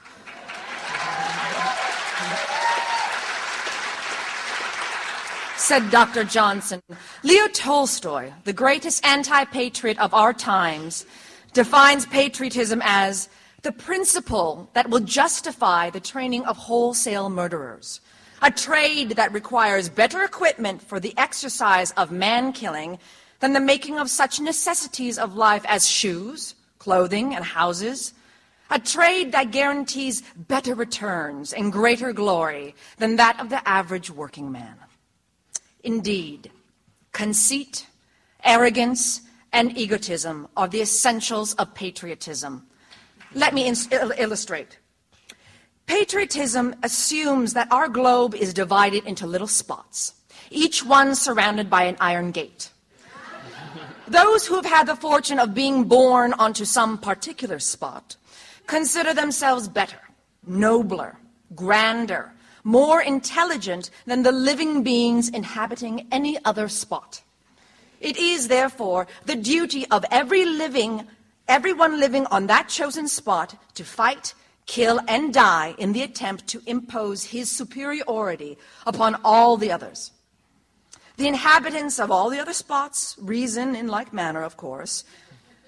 [5.57, 6.24] Said Dr.
[6.24, 6.82] Johnson,
[7.22, 11.07] Leo Tolstoy, the greatest anti patriot of our times,
[11.53, 13.28] defines patriotism as
[13.62, 18.01] the principle that will justify the training of wholesale murderers,
[18.42, 22.98] a trade that requires better equipment for the exercise of man killing
[23.41, 28.14] than the making of such necessities of life as shoes, clothing, and houses,
[28.70, 34.53] a trade that guarantees better returns and greater glory than that of the average working
[34.53, 34.76] man.
[35.82, 36.51] Indeed,
[37.12, 37.86] conceit,
[38.45, 39.22] arrogance,
[39.53, 42.66] and egotism are the essentials of patriotism.
[43.34, 44.78] Let me il- illustrate.
[45.86, 50.14] Patriotism assumes that our globe is divided into little spots,
[50.51, 52.70] each one surrounded by an iron gate.
[54.11, 58.17] Those who have had the fortune of being born onto some particular spot
[58.67, 60.01] consider themselves better,
[60.45, 61.17] nobler,
[61.55, 62.33] grander,
[62.65, 67.23] more intelligent than the living beings inhabiting any other spot.
[68.01, 71.07] It is, therefore, the duty of every living,
[71.47, 74.35] everyone living on that chosen spot to fight,
[74.67, 80.11] kill, and die in the attempt to impose his superiority upon all the others.
[81.21, 85.05] The inhabitants of all the other spots reason in like manner, of course,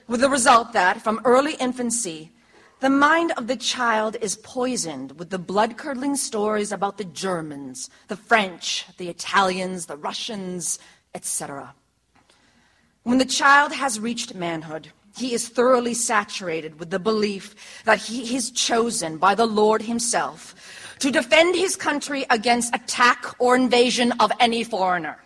[0.08, 2.32] with the result that, from early infancy,
[2.80, 7.90] The mind of the child is poisoned with the blood curdling stories about the Germans,
[8.08, 10.78] the French, the Italians, the Russians,
[11.14, 11.74] etc.
[13.02, 14.88] When the child has reached manhood,
[15.18, 20.54] he is thoroughly saturated with the belief that he is chosen by the Lord Himself
[21.00, 25.18] to defend his country against attack or invasion of any foreigner.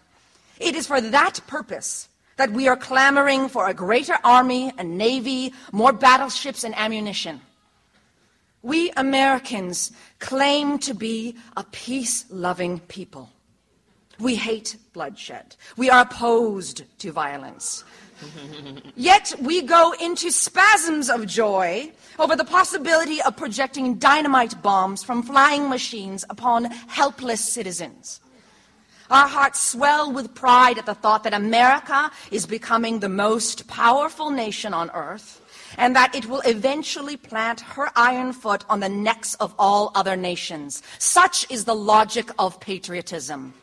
[0.58, 5.52] It is for that purpose that we are clamoring for a greater army and navy,
[5.72, 7.40] more battleships and ammunition.
[8.62, 13.30] We Americans claim to be a peace loving people.
[14.18, 15.56] We hate bloodshed.
[15.76, 17.84] We are opposed to violence.
[18.96, 25.22] Yet we go into spasms of joy over the possibility of projecting dynamite bombs from
[25.22, 28.20] flying machines upon helpless citizens.
[29.10, 34.30] Our hearts swell with pride at the thought that America is becoming the most powerful
[34.30, 35.40] nation on earth
[35.78, 40.16] and that it will eventually plant her iron foot on the necks of all other
[40.16, 40.82] nations.
[40.98, 43.54] Such is the logic of patriotism.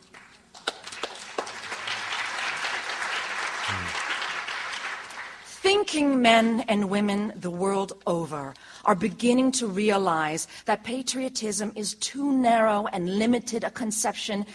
[5.45, 12.33] Thinking men and women the world over are beginning to realize that patriotism is too
[12.33, 14.45] narrow and limited a conception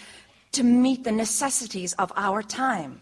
[0.52, 3.00] to meet the necessities of our time.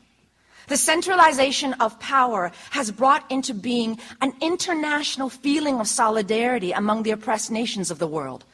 [0.69, 7.13] The centralization of power has brought into being an international feeling of solidarity among the
[7.13, 8.45] oppressed nations of the world.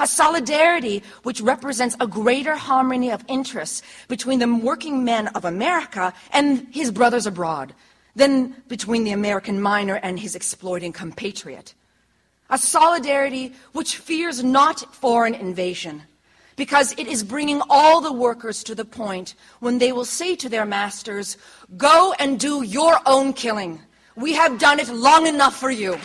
[0.00, 6.12] A solidarity which represents a greater harmony of interests between the working men of America
[6.32, 7.74] and his brothers abroad
[8.16, 11.74] than between the American miner and his exploiting compatriot.
[12.50, 16.02] A solidarity which fears not foreign invasion,
[16.62, 20.48] because it is bringing all the workers to the point when they will say to
[20.48, 21.36] their masters,
[21.76, 23.80] Go and do your own killing.
[24.14, 25.98] We have done it long enough for you.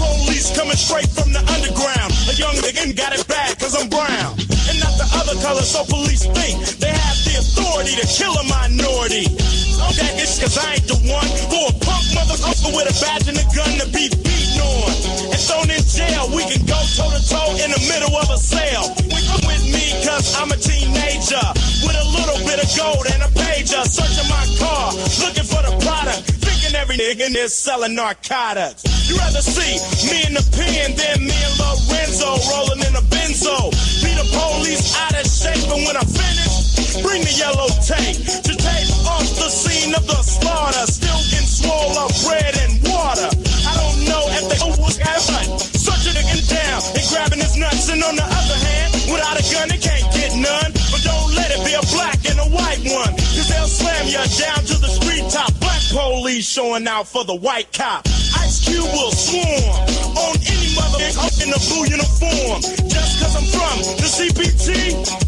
[0.00, 2.12] Police coming straight from the underground.
[2.30, 4.32] A young nigga got it bad cause I'm brown.
[4.72, 8.44] And not the other color, so police think they have the authority to kill a
[8.48, 9.57] minority.
[9.88, 13.24] I'm that bitch cause I ain't the one for a punk motherfucker with a badge
[13.24, 14.92] and a gun to be beaten on.
[15.32, 18.36] And thrown in jail, we can go toe to toe in the middle of a
[18.36, 18.92] cell.
[19.08, 21.40] We come with me cause I'm a teenager.
[21.88, 23.80] With a little bit of gold and a pager.
[23.88, 24.92] Searching my car,
[25.24, 26.36] looking for the product.
[26.76, 28.84] Every nigga in selling narcotics.
[29.08, 29.80] You rather see
[30.12, 33.72] me in the pen than me and Lorenzo rolling in a benzo.
[34.04, 36.67] Be the police out of shape, and when I finish,
[37.02, 40.84] bring the yellow tape to tape off the scene of the slaughter.
[40.86, 43.28] Still getting swole up bread and water.
[43.66, 45.58] I don't know if they know what's happening.
[45.58, 49.68] Searching again down and grabbing his nuts, and on the other hand, without a gun,
[49.68, 50.70] they can't get none.
[50.92, 54.22] But don't let it be a black and a white one, cause they'll slam you
[54.38, 55.50] down to the street top.
[55.60, 58.06] Black police showing out for the white cop.
[58.38, 59.74] Ice Cube will swarm
[60.14, 62.60] on any motherfucker in a blue uniform.
[62.88, 65.27] Just cause I'm from the CPT,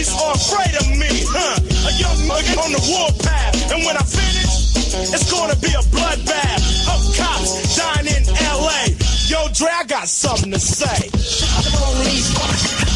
[0.00, 1.60] police are afraid of me, huh?
[1.60, 4.72] A young nigga on the warpath, and when I finish,
[5.12, 8.96] it's gonna be a bloodbath of cops dying in LA.
[9.28, 11.08] Yo, Dre, I got something to say.
[11.10, 12.32] The police.
[12.32, 12.40] The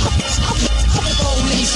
[0.00, 0.38] police.
[0.96, 1.74] The police.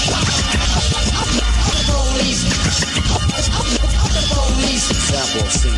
[4.09, 4.85] The police.
[4.89, 5.77] Example of scene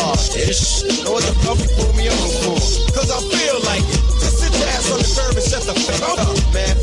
[0.00, 0.84] Oh, ish.
[1.04, 2.56] Know what the fuck you pulled me over for?
[2.92, 3.97] Cause I feel like it.
[5.74, 6.76] Fuck up, man.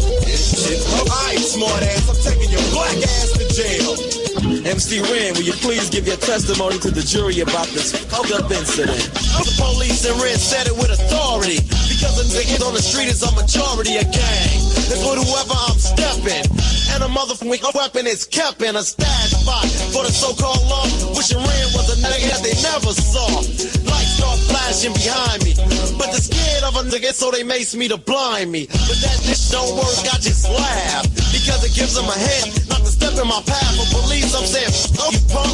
[1.55, 2.09] Smart ass.
[2.09, 3.34] I'm taking your black ass.
[4.65, 8.49] MC Ren, will you please give your testimony to the jury about this fucked up
[8.49, 8.97] incident?
[9.37, 11.61] The police and Ren said it with authority.
[11.85, 14.57] Because the niggas on the street is a majority of gang.
[14.89, 16.49] It's with whoever I'm stepping.
[16.97, 20.89] And a motherfucking weapon is kept in a stash spot for the so-called law.
[21.13, 23.45] Wishing Ren was a nigga that they never saw.
[23.85, 25.53] Lights start flashing behind me.
[25.93, 28.65] But they're scared of a nigga, so they mace me to blind me.
[28.65, 31.05] But that bitch don't work, I just laugh.
[31.29, 33.79] Because it gives them a head not to step in my path.
[33.79, 35.51] of police, I'm saying, oh, you punk.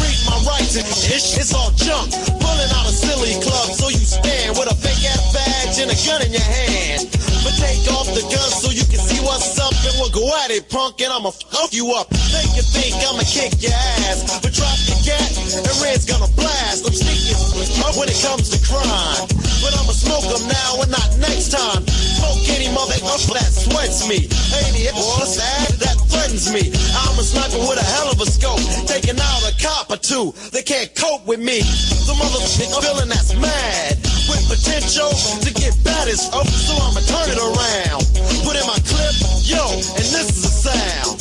[0.00, 2.12] Read my rights and ish, it's all junk.
[2.40, 5.57] Pulling out a silly club, so you stand with a fake ass badge
[5.88, 7.08] and a gun in your hand.
[7.40, 10.50] But take off the gun so you can see what's up and we'll go at
[10.52, 12.12] it, punk, and I'ma fuck you up.
[12.12, 13.72] Think you think I'ma kick your
[14.04, 16.84] ass, but drop your gat and Ren's gonna blast.
[16.84, 17.40] I'm sneaking
[17.80, 19.24] up when it comes to crime,
[19.64, 21.86] but I'ma smoke them now and not next time.
[21.88, 24.28] Smoke any motherfucker that sweats me,
[24.68, 26.68] any boy sad that threatens me.
[26.68, 30.34] I'm a sniper with a hell of a scope, taking out a cop or two.
[30.52, 31.64] They can't cope with me.
[32.04, 33.96] The motherfucker feeling that's mad
[34.28, 35.08] with potential
[35.40, 35.67] to get
[36.08, 38.00] this up, so I'ma turn it around.
[38.40, 39.12] Put in my clip,
[39.44, 41.20] yo, and this is the sound.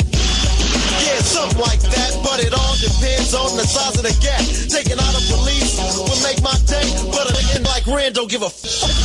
[1.04, 4.40] Yeah, something like that, but it all depends on the size of the gap.
[4.72, 8.50] Taking out a police will make my day, but a like Ren don't give a
[8.50, 8.97] fuck.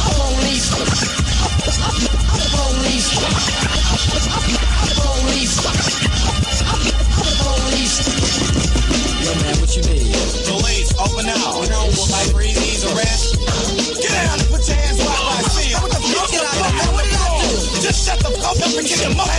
[19.02, 19.34] Your mother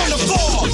[0.00, 0.64] on the floor.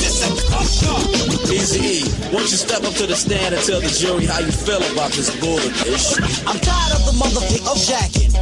[0.00, 1.52] Just shut the fuck up.
[1.52, 2.00] Easy E,
[2.32, 5.12] won't you step up to the stand and tell the jury how you feel about
[5.12, 6.16] this bullish?
[6.48, 8.32] I'm tired of the motherfucker of jacking.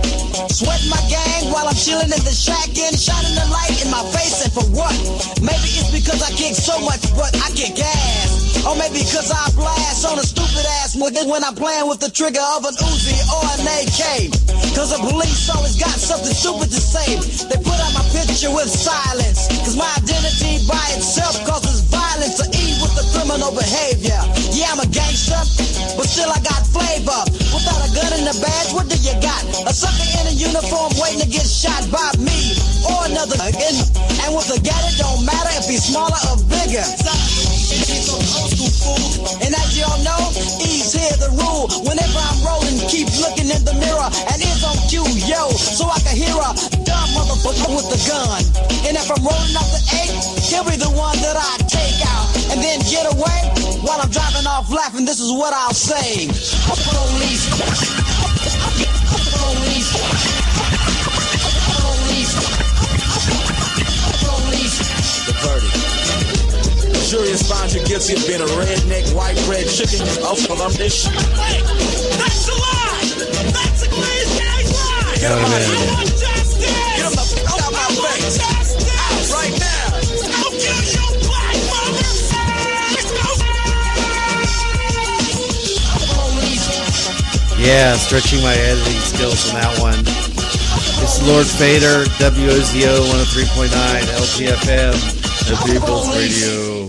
[0.48, 4.02] Sweating my gang while I'm chilling in the shack and shining the light in my
[4.14, 4.94] face and for what?
[5.42, 8.31] Maybe it's because I kick so much but I get ass.
[8.62, 12.10] Or maybe because I blast on a stupid ass nigga when I'm playing with the
[12.10, 14.30] trigger of an Uzi or an AK.
[14.76, 17.18] Cause the police always got something stupid to say.
[17.50, 19.50] They put out my picture with silence.
[19.66, 24.20] Cause my identity by itself causes violence to E with the criminal behavior.
[24.54, 25.42] Yeah, I'm a gangster,
[25.98, 27.20] but still I got flavor.
[27.50, 29.42] Without a gun and a badge, what do you got?
[29.66, 32.61] A sucker in a uniform waiting to get shot by me
[33.12, 33.76] another again.
[34.24, 36.80] And with a gat, it don't matter if he's smaller or bigger.
[39.44, 40.32] And as y'all know,
[40.64, 41.68] E's here the rule.
[41.84, 46.00] Whenever I'm rolling, keep looking in the mirror and it's on cue, yo, so I
[46.00, 46.50] can hear a
[46.88, 48.40] dumb motherfucker with the gun.
[48.88, 50.16] And if I'm rolling off the eight,
[50.48, 53.38] he'll be the one that I take out and then get away
[53.84, 55.04] while I'm driving off laughing.
[55.04, 56.32] This is what I'll say.
[56.64, 57.44] Police.
[59.36, 59.90] Police.
[61.76, 62.61] Police.
[65.22, 65.26] Police.
[65.26, 65.76] The verdict.
[66.92, 70.06] The jury found you guilty of being a redneck, white bread chicken.
[70.22, 71.12] Oh, well, I'm this shit.
[71.12, 73.06] That's a lie.
[73.54, 75.22] That's a crazy ass lie.
[75.22, 75.62] Man.
[76.96, 78.38] Get him the fuck out my face.
[78.42, 79.94] Out right now.
[80.42, 81.54] I'll kill you, black
[87.58, 90.21] Yeah, stretching my editing skills on that one.
[91.14, 94.94] It's Lowered Fader, WOZO 103.9, LPFM,
[95.46, 96.88] the People's Radio.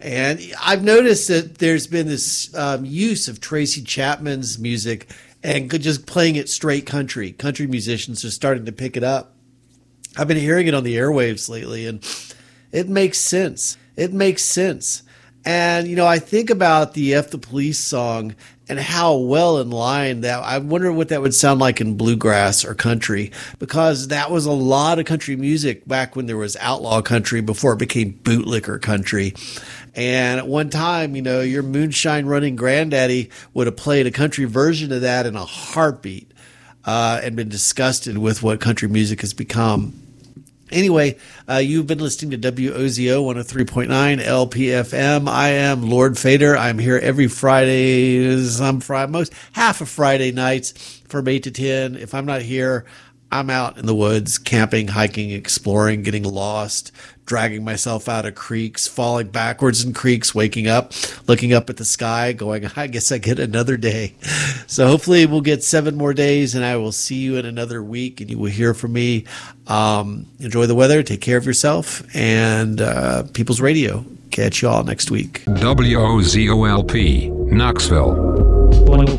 [0.00, 5.10] And I've noticed that there's been this um, use of Tracy Chapman's music
[5.42, 7.32] and just playing it straight country.
[7.32, 9.34] Country musicians are starting to pick it up.
[10.16, 12.06] I've been hearing it on the airwaves lately, and
[12.70, 13.76] it makes sense.
[13.96, 15.02] It makes sense.
[15.44, 18.36] And, you know, I think about the F the Police song
[18.68, 22.64] and how well in line that I wonder what that would sound like in bluegrass
[22.64, 27.00] or country because that was a lot of country music back when there was outlaw
[27.00, 29.34] country before it became bootlicker country.
[29.94, 34.44] And at one time, you know, your moonshine running granddaddy would have played a country
[34.44, 36.30] version of that in a heartbeat
[36.84, 40.05] uh, and been disgusted with what country music has become.
[40.72, 41.16] Anyway,
[41.48, 43.86] uh, you've been listening to WOZO 103.9
[44.20, 45.28] LPFM.
[45.28, 46.56] I am Lowered Fader.
[46.56, 50.72] I'm here every Friday, some Friday, most half of Friday nights
[51.06, 51.94] from 8 to 10.
[51.94, 52.84] If I'm not here,
[53.30, 56.90] I'm out in the woods, camping, hiking, exploring, getting lost,
[57.26, 60.92] dragging myself out of creeks, falling backwards in creeks, waking up,
[61.28, 64.14] looking up at the sky, going, I guess I get another day.
[64.68, 68.20] So hopefully we'll get seven more days and I will see you in another week
[68.20, 69.24] and you will hear from me.
[69.68, 74.04] Um, enjoy the weather, take care of yourself, and uh, People's Radio.
[74.32, 75.44] Catch you all next week.
[75.46, 78.14] WOZOLP, Knoxville.